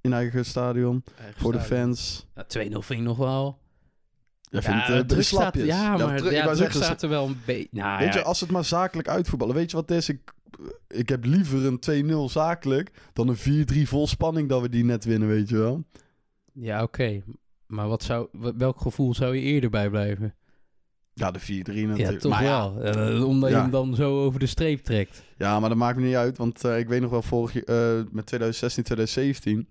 in 0.08 0.16
eigen 0.16 0.44
stadion. 0.44 1.04
eigen 1.20 1.40
Voor 1.40 1.52
de 1.52 1.60
fans. 1.60 2.26
Ja, 2.34 2.42
2-0 2.44 2.46
vind 2.70 2.90
ik 2.90 3.00
nog 3.00 3.16
wel. 3.16 3.58
Ja, 4.50 4.62
vindt 4.62 5.12
eh, 5.12 5.20
staat, 5.20 5.54
ja, 5.54 5.96
maar 5.96 6.16
dru- 6.16 6.26
ik 6.26 6.32
ja, 6.32 6.54
druk 6.54 6.72
staat 6.72 7.02
er 7.02 7.08
wel 7.08 7.26
een 7.26 7.40
beetje... 7.46 7.68
Nou, 7.70 7.98
Weet 7.98 8.12
ja, 8.14 8.18
je, 8.18 8.24
als 8.24 8.40
het 8.40 8.50
maar 8.50 8.64
zakelijk 8.64 9.08
uitvoetballen. 9.08 9.54
Weet 9.54 9.70
je 9.70 9.76
wat 9.76 9.88
het 9.88 9.98
is? 9.98 10.08
Ik, 10.08 10.32
ik 10.88 11.08
heb 11.08 11.24
liever 11.24 11.78
een 11.88 12.04
2-0 12.28 12.32
zakelijk 12.32 12.90
dan 13.12 13.28
een 13.28 13.66
4-3 13.74 13.88
vol 13.88 14.06
spanning 14.06 14.48
dat 14.48 14.60
we 14.60 14.68
die 14.68 14.84
net 14.84 15.04
winnen, 15.04 15.28
weet 15.28 15.48
je 15.48 15.56
wel. 15.56 15.84
Ja, 16.52 16.82
oké. 16.82 17.22
Maar 17.66 17.88
wat 17.88 18.02
zou, 18.02 18.28
welk 18.56 18.80
gevoel 18.80 19.14
zou 19.14 19.34
je 19.36 19.40
eerder 19.42 19.70
bij 19.70 19.90
blijven? 19.90 20.34
Ja, 21.14 21.30
de 21.30 21.40
4-3 21.40 21.44
natuurlijk. 21.44 21.98
Ja, 21.98 22.16
toch 22.16 22.32
maar 22.32 22.42
ja, 22.42 22.74
wel. 22.74 22.82
Eh, 22.82 23.24
omdat 23.24 23.50
Ja. 23.50 23.56
je 23.56 23.62
hem 23.62 23.70
dan 23.70 23.94
zo 23.94 24.24
over 24.24 24.40
de 24.40 24.46
streep 24.46 24.82
trekt. 24.84 25.22
Ja, 25.36 25.60
maar 25.60 25.68
dat 25.68 25.78
maakt 25.78 25.96
me 25.98 26.04
niet 26.04 26.14
uit. 26.14 26.36
Want 26.36 26.64
eh, 26.64 26.78
ik 26.78 26.88
weet 26.88 27.00
nog 27.00 27.10
wel, 27.10 27.22
vorig 27.22 27.52
jaar, 27.52 27.64
eh, 27.98 28.04
met 28.10 28.26
2016, 28.26 28.82
2017... 28.84 29.68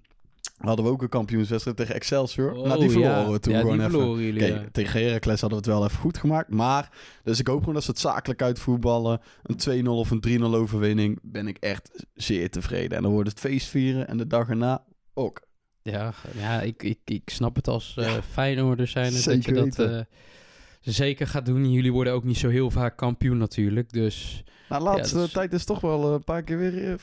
hadden 0.58 0.86
we 0.86 0.92
ook 0.92 1.02
een 1.02 1.10
kampioenswedstrijd 1.10 1.78
tegen 1.78 1.96
Excelsior. 1.96 2.54
nou, 2.54 2.64
die 2.80 2.86
Oh, 2.88 2.92
verloren 2.92 3.26
ja. 3.26 3.32
we 3.32 3.40
toen 3.40 3.54
ja, 3.54 3.60
gewoon 3.60 3.78
die 3.78 3.86
even. 3.86 4.00
verloren 4.00 4.24
jullie, 4.24 4.44
Oké, 4.52 4.54
ja. 4.62 4.66
tegen 4.72 5.02
Heracles 5.04 5.42
hadden 5.42 5.60
we 5.60 5.66
het 5.70 5.76
wel 5.76 5.86
even 5.86 6.00
goed 6.00 6.18
gemaakt. 6.18 6.50
Maar, 6.50 6.90
dus 7.24 7.40
ik 7.40 7.48
hoop 7.48 7.60
gewoon 7.60 7.74
dat 7.74 7.84
ze 7.84 7.90
het 7.90 8.00
zakelijk 8.00 8.42
uitvoetballen. 8.42 9.20
Een 9.44 9.84
2-0 9.86 9.88
of 9.90 10.12
een 10.12 10.40
3-0 10.40 10.44
overwinning. 10.44 11.20
Ben 11.22 11.48
ik 11.48 11.58
echt 11.58 12.06
zeer 12.14 12.50
tevreden. 12.50 12.98
En 12.98 13.04
dan 13.04 13.12
wordt 13.12 13.30
het 13.30 13.40
feest 13.40 13.68
vieren. 13.68 14.08
En 14.08 14.18
de 14.18 14.28
dag 14.28 14.50
erna 14.50 14.84
ook. 15.14 15.46
Ja, 15.82 16.14
ja 16.38 16.62
ik, 16.62 16.84
ik, 16.84 17.00
ik 17.06 17.22
snap 17.30 17.56
het 17.56 17.68
als 17.68 17.94
eh 17.98 18.06
Ja. 18.06 18.22
Feyenoorder 18.22 18.88
zijn. 18.88 19.14
dat 19.24 19.46
je 19.46 19.54
dat 19.54 19.64
weten. 19.64 20.08
Zeker 20.94 21.27
gaat 21.27 21.46
doen. 21.46 21.72
Jullie 21.72 21.91
worden 21.94 22.13
ook 22.13 22.24
niet 22.24 22.38
zo 22.38 22.50
heel 22.50 22.72
vaak 22.72 22.98
kampioen 22.98 23.38
natuurlijk. 23.38 23.94
Dus 23.94 24.44
Nou, 24.70 24.84
de 24.84 24.89
laatste 24.89 25.17
Ja, 25.17 25.24
is- 25.24 25.32
tijd 25.32 25.53
is 25.53 25.65
toch 25.65 25.79
wel 25.82 26.13
een 26.13 26.24
paar 26.24 26.41
keer 26.44 26.58
weer 26.58 26.84
eh, 26.86 26.94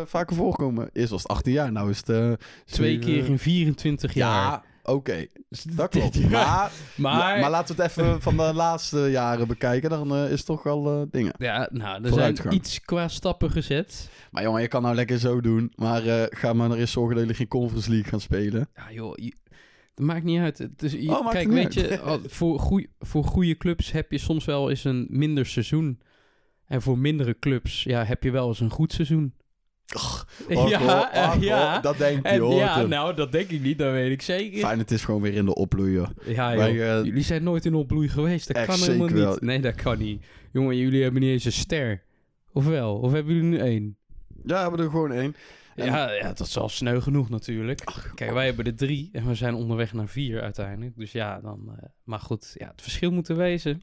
eh, 0.00 0.06
vaker 0.06 0.36
voorgekomen. 0.36 0.90
Eerst 0.92 1.10
was 1.10 1.22
het 1.22 1.30
18 1.30 1.52
jaar, 1.52 1.72
nou 1.72 1.90
is 1.90 1.96
het... 1.98 2.08
eh, 2.08 2.32
twee 2.64 2.98
keer 2.98 3.24
in 3.26 3.38
24 3.38 4.14
jaar. 4.14 4.50
Ja, 4.88 4.92
oké. 4.94 5.26
Dat 5.74 5.88
klopt. 5.88 6.14
Ja. 6.14 6.28
Maar, 6.28 6.70
Maar, 6.96 7.40
maar 7.40 7.50
laten 7.50 7.76
we 7.76 7.82
het 7.82 7.90
even 7.90 8.22
van 8.22 8.36
de 8.36 8.52
laatste 8.64 8.98
jaren 8.98 9.46
bekijken. 9.48 9.90
Dan 9.90 10.16
is 10.16 10.36
het 10.36 10.46
toch 10.46 10.62
wel 10.62 11.00
eh, 11.00 11.02
dingen. 11.10 11.32
ja, 11.38 11.68
nou, 11.72 12.04
er 12.04 12.12
zijn 12.12 12.54
iets 12.54 12.80
qua 12.80 13.08
stappen 13.08 13.50
gezet. 13.50 14.08
Maar 14.30 14.42
jongen, 14.42 14.62
je 14.62 14.68
kan 14.68 14.82
nou 14.82 14.94
lekker 14.94 15.18
zo 15.18 15.40
doen. 15.40 15.72
Maar 15.76 16.28
ga 16.30 16.52
maar 16.52 16.70
er 16.70 16.78
eens 16.78 16.92
zorgen 16.92 17.12
dat 17.14 17.20
jullie 17.22 17.36
geen 17.38 17.48
Conference 17.48 17.90
League 17.90 18.08
gaan 18.10 18.20
spelen. 18.20 18.68
Ja, 18.74 18.92
joh, 18.92 19.14
dat 19.98 20.06
maakt 20.06 20.24
niet 20.24 20.40
uit. 20.40 20.58
Het 20.58 20.80
je- 20.92 21.10
Oh, 21.10 21.30
kijk, 21.30 21.44
het 21.44 21.54
weet 21.54 21.74
je, 21.74 22.18
voor, 22.26 22.58
goeie, 22.58 22.88
voor 23.00 23.24
goede 23.24 23.56
clubs 23.56 23.92
heb 23.92 24.12
je 24.12 24.18
soms 24.18 24.44
wel 24.44 24.70
eens 24.70 24.84
een 24.84 25.06
minder 25.10 25.46
seizoen. 25.46 26.00
En 26.66 26.82
voor 26.82 26.98
mindere 26.98 27.38
clubs 27.38 27.82
ja, 27.82 28.04
heb 28.04 28.22
je 28.22 28.30
wel 28.30 28.48
eens 28.48 28.60
een 28.60 28.70
goed 28.70 28.92
seizoen. 28.92 29.32
Och, 29.94 30.26
ja, 30.48 30.78
hoor, 30.80 31.08
eh, 31.12 31.34
ja. 31.40 31.72
hoor, 31.72 31.82
dat 31.82 31.98
denk 31.98 32.22
je, 32.26 32.28
En 32.32 32.40
hoort 32.40 32.58
ja, 32.58 32.78
hem. 32.78 32.88
nou, 32.88 33.14
dat 33.14 33.32
denk 33.32 33.50
ik 33.50 33.60
niet, 33.62 33.78
dat 33.78 33.92
weet 33.92 34.10
ik 34.12 34.22
zeker. 34.22 34.58
Fijn, 34.58 34.78
het 34.78 34.90
is 34.90 35.04
gewoon 35.04 35.20
weer 35.20 35.34
in 35.34 35.44
de 35.44 35.54
opbloeien. 35.54 36.08
Ja, 36.26 36.54
joh. 36.56 36.98
eh, 36.98 37.04
jullie 37.04 37.22
zijn 37.22 37.42
nooit 37.42 37.64
in 37.66 37.74
opbloei 37.74 38.08
geweest. 38.08 38.52
Dat 38.54 38.64
kan 38.66 38.78
helemaal 38.78 39.06
niet. 39.06 39.16
wel. 39.16 39.36
Nee, 39.40 39.60
dat 39.60 39.74
kan 39.74 39.98
niet. 39.98 40.24
Jongen, 40.52 40.76
jullie 40.76 41.02
hebben 41.02 41.20
niet 41.20 41.30
eens 41.30 41.44
een 41.44 41.52
ster. 41.52 42.02
Of 42.52 42.66
wel? 42.66 42.96
Of 42.96 43.12
hebben 43.12 43.34
jullie 43.34 43.48
nu 43.50 43.58
één? 43.58 43.96
Ja, 44.44 44.54
we 44.54 44.60
hebben 44.60 44.80
er 44.80 44.90
gewoon 44.90 45.12
één. 45.12 45.34
Ja, 45.84 46.12
ja, 46.12 46.26
dat 46.32 46.40
is 46.46 46.58
al 46.58 46.68
sneu 46.68 47.00
genoeg 47.00 47.28
natuurlijk. 47.28 47.92
Kijk, 48.14 48.32
wij 48.32 48.44
hebben 48.44 48.64
er 48.66 48.74
drie 48.76 49.08
en 49.12 49.26
we 49.26 49.34
zijn 49.34 49.54
onderweg 49.54 49.92
naar 49.92 50.08
vier 50.08 50.42
uiteindelijk. 50.42 50.96
Dus 50.96 51.12
ja, 51.12 51.40
dan... 51.40 51.60
eh, 51.80 51.88
maar 52.04 52.20
goed, 52.20 52.54
ja, 52.54 52.66
het 52.68 52.82
verschil 52.82 53.10
moet 53.10 53.28
er 53.28 53.36
wezen. 53.36 53.82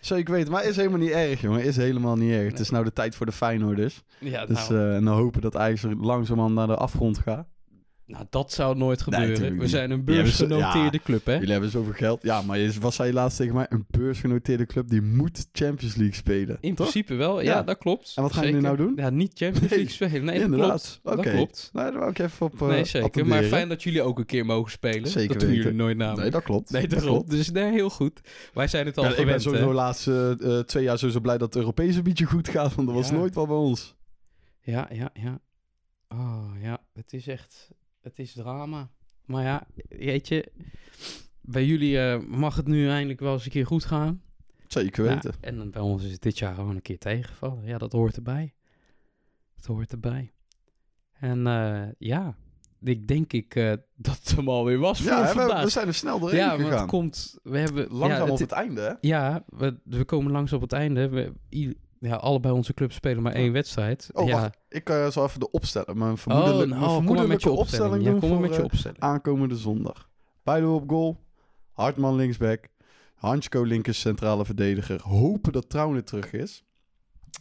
Zeker 0.00 0.34
weten. 0.34 0.52
Maar 0.52 0.64
is 0.64 0.76
helemaal 0.76 0.98
niet 0.98 1.10
erg, 1.10 1.40
jongen. 1.40 1.64
Is 1.64 1.76
helemaal 1.76 2.16
niet 2.16 2.32
erg. 2.32 2.50
Het 2.50 2.60
is 2.60 2.70
nou 2.70 2.84
de 2.84 2.92
tijd 2.92 3.14
voor 3.14 3.26
de 3.26 3.32
Feyenoorders. 3.32 4.02
Ja, 4.20 4.46
Dus 4.46 4.68
nou, 4.68 4.80
eh, 4.80 4.96
en 4.96 5.04
dan 5.04 5.16
hopen 5.16 5.40
dat 5.40 5.56
Ajax 5.56 5.82
er 5.82 5.96
langzamerhand 5.96 6.54
naar 6.54 6.66
de 6.66 6.76
afgrond 6.76 7.18
gaat. 7.18 7.48
Nou, 8.08 8.24
dat 8.30 8.52
zou 8.52 8.76
nooit 8.76 9.02
gebeuren. 9.02 9.58
we 9.58 9.68
zijn 9.68 9.90
een 9.90 10.04
beursgenoteerde 10.04 10.96
ja. 10.96 11.04
club, 11.04 11.26
hè? 11.26 11.32
Jullie 11.34 11.50
hebben 11.50 11.70
zoveel 11.70 11.92
geld. 11.92 12.22
Ja, 12.22 12.42
maar 12.42 12.58
je, 12.58 12.72
wat 12.80 12.94
zei 12.94 13.08
je 13.08 13.14
laatst 13.14 13.36
tegen 13.36 13.54
mij? 13.54 13.66
Een 13.68 13.84
beursgenoteerde 13.90 14.66
club 14.66 14.88
die 14.88 15.02
moet 15.02 15.48
Champions 15.52 15.94
League 15.94 16.14
spelen. 16.14 16.58
In 16.60 16.74
toch? 16.74 16.90
principe 16.90 17.14
wel, 17.14 17.40
ja, 17.40 17.52
Ja. 17.56 17.62
dat 17.62 17.78
klopt. 17.78 18.12
En 18.16 18.22
wat 18.22 18.32
gaan 18.32 18.44
jullie 18.44 18.60
nou 18.60 18.76
doen? 18.76 18.92
Ja, 18.96 19.10
niet 19.10 19.30
Champions 19.34 19.70
Nee. 19.70 19.78
League 19.78 19.94
spelen. 19.94 20.24
Nee, 20.24 20.34
dat 20.34 20.44
Inderdaad. 20.44 21.00
klopt. 21.02 21.18
Oké. 21.18 21.28
Dat 21.28 21.34
klopt. 21.34 21.70
Nee, 21.72 21.84
daar 21.84 21.98
wou 21.98 22.10
ik 22.10 22.18
even 22.18 22.46
op 22.46 22.62
uh, 22.62 22.68
nee, 22.68 22.84
zeker. 22.84 23.26
Maar 23.26 23.42
fijn 23.42 23.68
dat 23.68 23.82
jullie 23.82 24.02
ook 24.02 24.18
een 24.18 24.26
keer 24.26 24.46
mogen 24.46 24.70
spelen. 24.70 25.08
Zeker 25.08 25.28
dat 25.28 25.40
doen 25.40 25.48
weten. 25.48 25.62
jullie 25.64 25.78
nooit 25.78 25.96
namelijk. 25.96 26.22
Nee, 26.22 26.30
dat 26.30 26.42
klopt. 26.42 26.70
Nee, 26.70 26.88
dat 26.88 27.00
daarom. 27.00 27.24
Dus 27.26 27.50
nee, 27.50 27.72
heel 27.72 27.90
goed. 27.90 28.20
Wij 28.54 28.66
zijn 28.66 28.86
het 28.86 28.96
al 28.98 29.02
Ja, 29.04 29.10
ik 29.10 29.16
ben 29.16 29.24
gewend, 29.24 29.42
sowieso 29.42 29.68
de 29.68 29.74
laatste 29.74 30.36
eh, 30.40 30.58
twee 30.58 30.82
jaar 30.84 30.98
sowieso 30.98 31.20
blij 31.20 31.38
dat 31.38 31.54
het 31.54 31.56
Europese 31.62 32.02
beetje 32.02 32.24
goed 32.24 32.48
gaat. 32.48 32.74
Want 32.74 32.86
dat 32.86 32.96
was 32.96 33.10
nooit 33.10 33.34
wel 33.34 33.46
bij 33.46 33.56
ons. 33.56 33.96
Ja, 34.60 34.88
ja, 34.92 35.10
ja. 35.14 35.40
Oh, 36.08 36.50
ja. 36.60 36.78
Het 36.94 37.12
is 37.12 37.26
echt... 37.26 37.70
Het 38.08 38.18
is 38.18 38.32
drama. 38.32 38.90
Maar 39.24 39.44
ja, 39.44 39.66
weet 39.88 40.28
je... 40.28 40.52
Bij 41.40 41.64
jullie 41.66 42.00
eh, 42.00 42.20
mag 42.20 42.56
het 42.56 42.66
nu 42.66 42.88
eindelijk 42.88 43.20
wel 43.20 43.32
eens 43.32 43.44
een 43.44 43.50
keer 43.50 43.66
goed 43.66 43.84
gaan. 43.84 44.22
Zeker 44.66 45.04
Ja, 45.04 45.14
weten. 45.14 45.34
en 45.40 45.56
dan 45.56 45.70
bij 45.70 45.80
ons 45.80 46.04
is 46.04 46.12
het 46.12 46.22
dit 46.22 46.38
jaar 46.38 46.54
gewoon 46.54 46.74
een 46.74 46.82
keer 46.82 46.98
tegengevallen. 46.98 47.64
Ja, 47.64 47.78
dat 47.78 47.92
hoort 47.92 48.16
erbij. 48.16 48.54
Dat 49.56 49.64
hoort 49.66 49.92
erbij. 49.92 50.32
En 51.12 51.46
eh, 51.46 51.88
ja, 51.98 52.36
ik 52.82 53.08
denk 53.08 53.32
ik 53.32 53.54
eh, 53.54 53.72
dat 53.96 54.18
het 54.18 54.36
hem 54.36 54.48
alweer 54.48 54.78
was 54.78 55.02
voor 55.02 55.10
Ja, 55.10 55.34
we, 55.34 55.62
we 55.62 55.68
zijn 55.68 55.86
er 55.86 55.94
snel 55.94 56.18
doorheen 56.18 56.38
ja, 56.38 56.46
maar 56.46 56.58
gegaan. 56.58 56.78
het 56.78 56.88
komt... 56.88 57.38
We 57.42 57.58
hebben... 57.58 57.88
Langzaam 57.90 58.26
ja, 58.26 58.32
op 58.32 58.38
het, 58.38 58.38
het 58.38 58.50
einde, 58.50 58.80
hè? 58.80 58.92
ja 59.00 59.44
we, 59.46 59.78
we 59.84 60.04
komen 60.04 60.32
langs 60.32 60.52
op 60.52 60.60
het 60.60 60.72
einde. 60.72 61.08
We, 61.08 61.32
ja, 62.00 62.14
allebei 62.14 62.54
onze 62.54 62.74
clubs 62.74 62.94
spelen 62.94 63.22
maar 63.22 63.32
één 63.32 63.52
wedstrijd. 63.52 64.10
Oh, 64.12 64.26
ja. 64.26 64.40
wacht. 64.40 64.58
Ik 64.68 64.88
eh, 64.88 65.10
zal 65.10 65.24
even 65.24 65.40
de 65.40 65.50
opstellen. 65.50 65.98
Mijn 65.98 66.10
Oh, 66.10 66.18
vermoedelijk, 66.18 66.70
nou, 66.70 67.02
mijn 67.02 67.28
met 67.28 67.42
je 67.42 67.50
opstelling. 67.50 68.04
Ja, 68.04 68.10
kom 68.10 68.28
voor, 68.28 68.40
met 68.40 68.54
je 68.54 68.58
eh, 68.58 68.64
opstelling. 68.64 69.00
aankomende 69.00 69.56
zondag. 69.56 70.08
Bijlo 70.42 70.74
op 70.74 70.88
goal. 70.90 71.16
Hartman 71.72 72.14
linksback. 72.14 72.68
Hansko 73.14 73.62
linker 73.62 73.94
centrale 73.94 74.44
verdediger. 74.44 75.02
Hopen 75.02 75.52
dat 75.52 75.68
Trouwne 75.68 76.02
terug 76.02 76.32
is. 76.32 76.64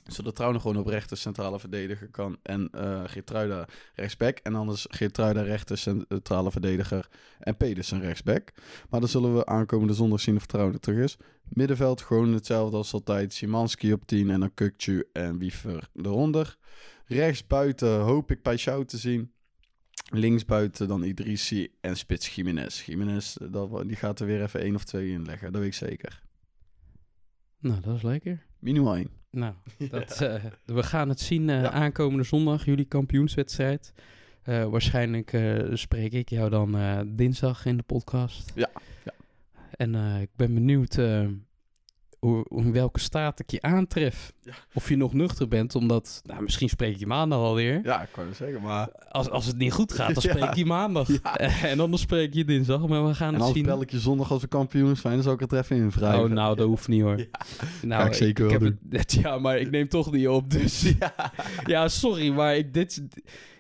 Zodat 0.08 0.36
Trouwne 0.36 0.60
gewoon 0.60 0.78
op 0.78 0.88
rechter 0.88 1.18
centrale 1.18 1.60
verdediger 1.60 2.08
kan. 2.10 2.38
En 2.44 2.70
eh 2.72 3.04
Geertruida 3.06 3.66
rechtsback. 3.96 4.38
En 4.38 4.56
anders 4.56 4.86
Geertruida 4.90 5.42
rechter 5.42 5.78
centrale 5.78 6.52
verdediger. 6.52 7.08
En 7.40 7.58
Pedersen 7.58 8.02
rechtsback. 8.02 8.52
Maar 8.90 9.00
dan 9.00 9.10
zullen 9.10 9.36
we 9.36 9.46
aankomende 9.46 9.94
zondag 9.94 10.20
zien 10.20 10.36
of 10.36 10.46
Trouwne 10.46 10.80
terug 10.80 11.04
is. 11.04 11.18
Middenveld 11.50 12.02
gewoon 12.02 12.34
hetzelfde 12.34 12.78
als 12.78 12.94
altijd. 12.94 13.34
Simanski 13.34 13.94
op 13.94 14.06
10 14.06 14.30
en 14.30 14.40
dan 14.40 14.54
Kukcu 14.54 15.04
en 15.14 15.38
Wiever 15.38 15.90
eronder. 15.96 16.58
Rechts 17.06 17.48
buiten 17.48 18.00
hoop 18.00 18.32
ik 18.32 18.38
Paixão 18.38 18.86
te 18.86 18.98
zien. 18.98 19.32
Linksbuiten 20.10 20.88
dan 20.88 21.04
Idrissi 21.04 21.68
en 21.82 21.98
spits 21.98 22.36
Jiménez. 22.36 22.86
Jiménez, 22.86 23.36
eh, 23.36 23.82
die 23.86 23.96
gaat 23.96 24.20
er 24.20 24.26
weer 24.26 24.42
even 24.42 24.60
één 24.60 24.76
of 24.76 24.84
twee 24.84 25.12
in 25.12 25.26
leggen. 25.26 25.52
Dat 25.52 25.62
weet 25.62 25.70
ik 25.70 25.78
zeker. 25.78 26.22
Nou, 27.60 27.82
dat 27.82 27.96
is 27.96 28.02
lekker. 28.02 28.47
Minimaal 28.60 28.96
één. 28.96 29.10
Nou, 29.32 29.54
dat, 29.90 30.22
eh, 30.22 30.44
we 30.66 30.84
gaan 30.84 31.10
het 31.10 31.20
zien 31.20 31.50
eh, 31.50 31.62
Ja. 31.62 31.72
aankomende 31.72 32.24
zondag, 32.24 32.66
jullie 32.66 32.86
kampioenswedstrijd. 32.86 33.94
Eh, 34.44 34.66
waarschijnlijk 34.66 35.38
spreek 35.74 36.12
ik 36.14 36.30
jou 36.30 36.50
dan 36.50 36.76
dinsdag 37.16 37.66
in 37.66 37.78
de 37.78 37.84
podcast. 37.84 38.52
Ja, 38.56 38.70
ja. 39.06 39.12
En 39.72 39.96
ik 40.22 40.30
ben 40.36 40.54
benieuwd 40.54 40.98
in 42.50 42.72
welke 42.74 43.00
staat 43.00 43.40
ik 43.40 43.52
je 43.52 43.62
aantref. 43.62 44.34
Ja. 44.42 44.54
Of 44.74 44.90
je 44.90 44.96
nog 44.98 45.14
nuchter 45.14 45.48
bent, 45.48 45.76
omdat... 45.76 46.22
Nou, 46.24 46.42
misschien 46.44 46.70
spreek 46.70 46.94
ik 46.94 47.00
je 47.00 47.08
maandag 47.08 47.40
alweer. 47.40 47.80
Ja, 47.84 48.02
ik 48.02 48.08
kan 48.12 48.28
het 48.28 48.36
zeggen, 48.36 48.62
maar... 48.62 48.90
Als, 49.10 49.30
als 49.30 49.46
het 49.46 49.58
niet 49.58 49.72
goed 49.72 49.94
gaat, 49.94 50.14
dan 50.14 50.24
Ja. 50.24 50.32
spreek 50.36 50.50
ik 50.50 50.56
je 50.56 50.66
maandag. 50.66 51.08
Ja. 51.08 51.38
en 51.72 51.80
anders 51.80 52.02
spreek 52.02 52.28
ik 52.28 52.34
je 52.34 52.46
dinsdag. 52.46 52.88
Maar 52.88 53.08
we 53.08 53.14
gaan 53.14 53.28
En 53.28 53.34
het 53.34 53.44
als 53.44 53.54
zien. 53.54 53.66
bel 53.66 53.82
ik 53.82 53.92
je 53.92 54.00
zondag 54.00 54.32
als 54.32 54.42
we 54.42 54.48
kampioen 54.48 54.96
zijn, 54.96 55.14
dan 55.14 55.24
zou 55.24 55.36
ik 55.36 55.42
het 55.42 55.52
er 55.52 55.60
even 55.60 55.76
in 55.76 55.90
wrijven. 55.90 56.24
Oh, 56.24 56.30
nou, 56.30 56.56
dat 56.56 56.68
hoeft 56.68 56.88
niet 56.88 57.02
hoor. 57.02 57.18
Ja. 57.18 57.26
Nou, 57.82 58.08
ik 58.08 58.14
zeker 58.14 58.44
wel 58.50 58.62
heb 58.62 58.74
Het, 58.90 59.14
ja, 59.14 59.38
maar 59.40 59.58
ik 59.58 59.72
neem 59.72 59.88
toch 59.90 60.12
niet 60.12 60.28
op, 60.28 60.52
dus... 60.52 60.82
Ja. 61.00 61.14
Ja, 61.66 61.88
sorry, 61.88 62.30
maar 62.34 62.56
ik, 62.58 62.74
dit, 62.74 63.04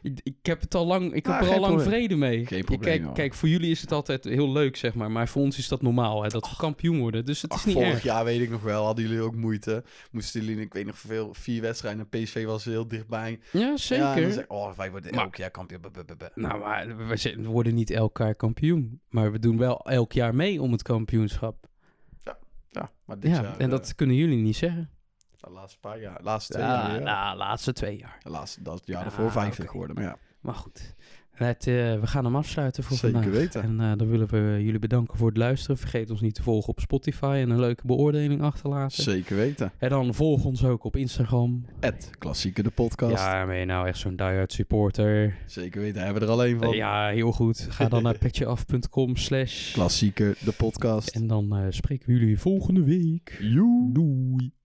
ik, 0.01 0.19
ik 0.23 0.35
heb 0.41 0.61
het 0.61 0.75
al 0.75 0.85
lang, 0.85 1.13
ik 1.13 1.27
Ah, 1.27 1.31
heb 1.33 1.41
er 1.41 1.47
geen 1.47 1.55
al 1.55 1.61
lang 1.61 1.75
probleem. 1.75 1.99
vrede 1.99 2.15
mee. 2.15 2.45
Geen 2.45 2.57
Ik 2.59 2.65
probleem, 2.65 3.01
kijk, 3.01 3.13
kijk, 3.13 3.33
voor 3.33 3.49
jullie 3.49 3.71
is 3.71 3.81
het 3.81 3.91
altijd 3.91 4.23
heel 4.23 4.51
leuk, 4.51 4.75
zeg 4.75 4.93
maar. 4.93 5.11
Maar 5.11 5.27
voor 5.27 5.41
ons 5.41 5.57
is 5.57 5.67
dat 5.67 5.81
normaal, 5.81 6.23
hè, 6.23 6.29
dat 6.29 6.49
we 6.49 6.55
kampioen 6.57 6.99
worden. 6.99 7.25
Dus 7.25 7.41
het 7.41 7.53
is 7.53 7.65
niet 7.65 7.75
vorig 7.75 7.91
erg. 7.91 8.03
jaar 8.03 8.23
weet 8.25 8.41
ik 8.41 8.46
nog 8.49 8.61
wel, 8.61 8.85
hadden 8.85 9.05
jullie 9.07 9.21
ook 9.21 9.35
moeite. 9.35 9.83
Moesten 10.11 10.43
jullie, 10.43 10.61
ik 10.63 10.73
weet 10.73 10.85
nog 10.85 10.97
veel, 10.97 11.33
vier 11.33 11.61
wedstrijden 11.61 12.07
en 12.09 12.23
PSV 12.23 12.45
was 12.45 12.65
heel 12.65 12.87
dichtbij. 12.87 13.39
Ja, 13.51 13.59
Ja, 13.59 13.77
zeker. 13.77 14.31
zeg, 14.33 14.47
oh, 14.47 14.73
wij 14.73 14.91
worden 14.91 15.15
Maar- 15.15 15.23
elk 15.23 15.35
jaar 15.35 15.51
kampioen. 15.51 15.81
Nou, 16.35 16.59
maar 16.59 16.97
we, 17.07 17.35
worden 17.43 17.75
niet 17.75 17.89
elk 17.89 18.17
jaar 18.17 18.35
kampioen. 18.35 19.01
Maar 19.09 19.31
we 19.31 19.39
doen 19.39 19.57
wel 19.57 19.79
elk 19.85 20.11
jaar 20.11 20.35
mee 20.35 20.61
om 20.61 20.71
het 20.71 20.81
kampioenschap. 20.81 21.67
Ja, 22.69 22.89
maar 23.05 23.19
dit 23.19 23.31
Ja, 23.31 23.41
jaar... 23.41 23.57
en 23.57 23.65
eh, 23.65 23.69
dat 23.69 23.95
kunnen 23.95 24.15
jullie 24.15 24.37
niet 24.37 24.55
zeggen. 24.55 24.89
de 25.39 25.49
laatste 25.49 25.79
paar 25.79 25.99
jaar, 25.99 26.19
laatste 26.23 26.53
twee 26.53 26.65
Ja, 26.65 26.87
jaar. 26.87 26.99
Ja, 26.99 27.03
nou, 27.03 27.37
laatste 27.37 27.73
twee 27.73 27.97
jaar. 27.97 28.19
De 28.23 28.29
laatste, 28.29 28.61
dat 28.61 28.81
jaar 28.85 28.99
Ja, 28.99 29.05
ervoor 29.05 29.25
oké. 29.25 29.67
geworden, 29.67 29.95
maar 29.95 30.03
ja. 30.05 30.17
Maar 30.41 30.53
goed. 30.55 30.95
Het, 31.37 31.67
eh, 31.67 31.73
we 31.99 32.07
gaan 32.07 32.25
hem 32.25 32.35
afsluiten 32.35 32.83
voor 32.83 32.97
Zeker 32.97 33.21
vandaag. 33.21 33.39
weten. 33.39 33.61
En 33.61 33.79
eh, 33.81 33.97
dan 33.97 34.09
willen 34.09 34.27
we 34.27 34.63
jullie 34.63 34.79
bedanken 34.79 35.17
voor 35.17 35.27
het 35.27 35.37
luisteren. 35.37 35.77
Vergeet 35.77 36.09
ons 36.09 36.21
niet 36.21 36.35
te 36.35 36.43
volgen 36.43 36.69
op 36.69 36.79
Spotify 36.79 37.37
en 37.41 37.49
een 37.49 37.59
leuke 37.59 37.83
beoordeling 37.85 38.41
achterlaten. 38.41 39.03
Zeker 39.03 39.35
weten. 39.35 39.71
En 39.77 39.89
dan 39.89 40.13
volg 40.13 40.45
ons 40.45 40.63
ook 40.65 40.83
op 40.83 40.95
Instagram. 40.95 41.65
Ed, 41.79 42.09
klassieke 42.17 42.63
de 42.63 42.69
podcast. 42.69 43.23
Ja, 43.23 43.45
ben 43.45 43.57
je 43.57 43.65
nou 43.65 43.87
echt 43.87 43.97
zo'n 43.97 44.15
die-hard 44.15 44.53
supporter? 44.53 45.37
Zeker 45.45 45.81
weten, 45.81 46.03
hebben 46.03 46.21
we 46.21 46.27
er 46.27 46.33
alleen 46.33 46.59
van. 46.59 46.75
Ja, 46.75 47.07
heel 47.09 47.31
goed. 47.31 47.67
Ga 47.69 47.87
dan 47.89 48.03
naar 48.03 48.17
petjeaf.com 48.23 49.15
slash... 49.15 49.73
Klassieke 49.73 50.35
de 50.39 50.51
podcast. 50.51 51.15
En 51.15 51.27
dan 51.27 51.55
eh, 51.55 51.65
spreken 51.69 52.07
we 52.07 52.19
jullie 52.19 52.39
volgende 52.39 52.83
week. 52.83 53.37
Joe. 53.41 53.89
Doei. 53.93 54.56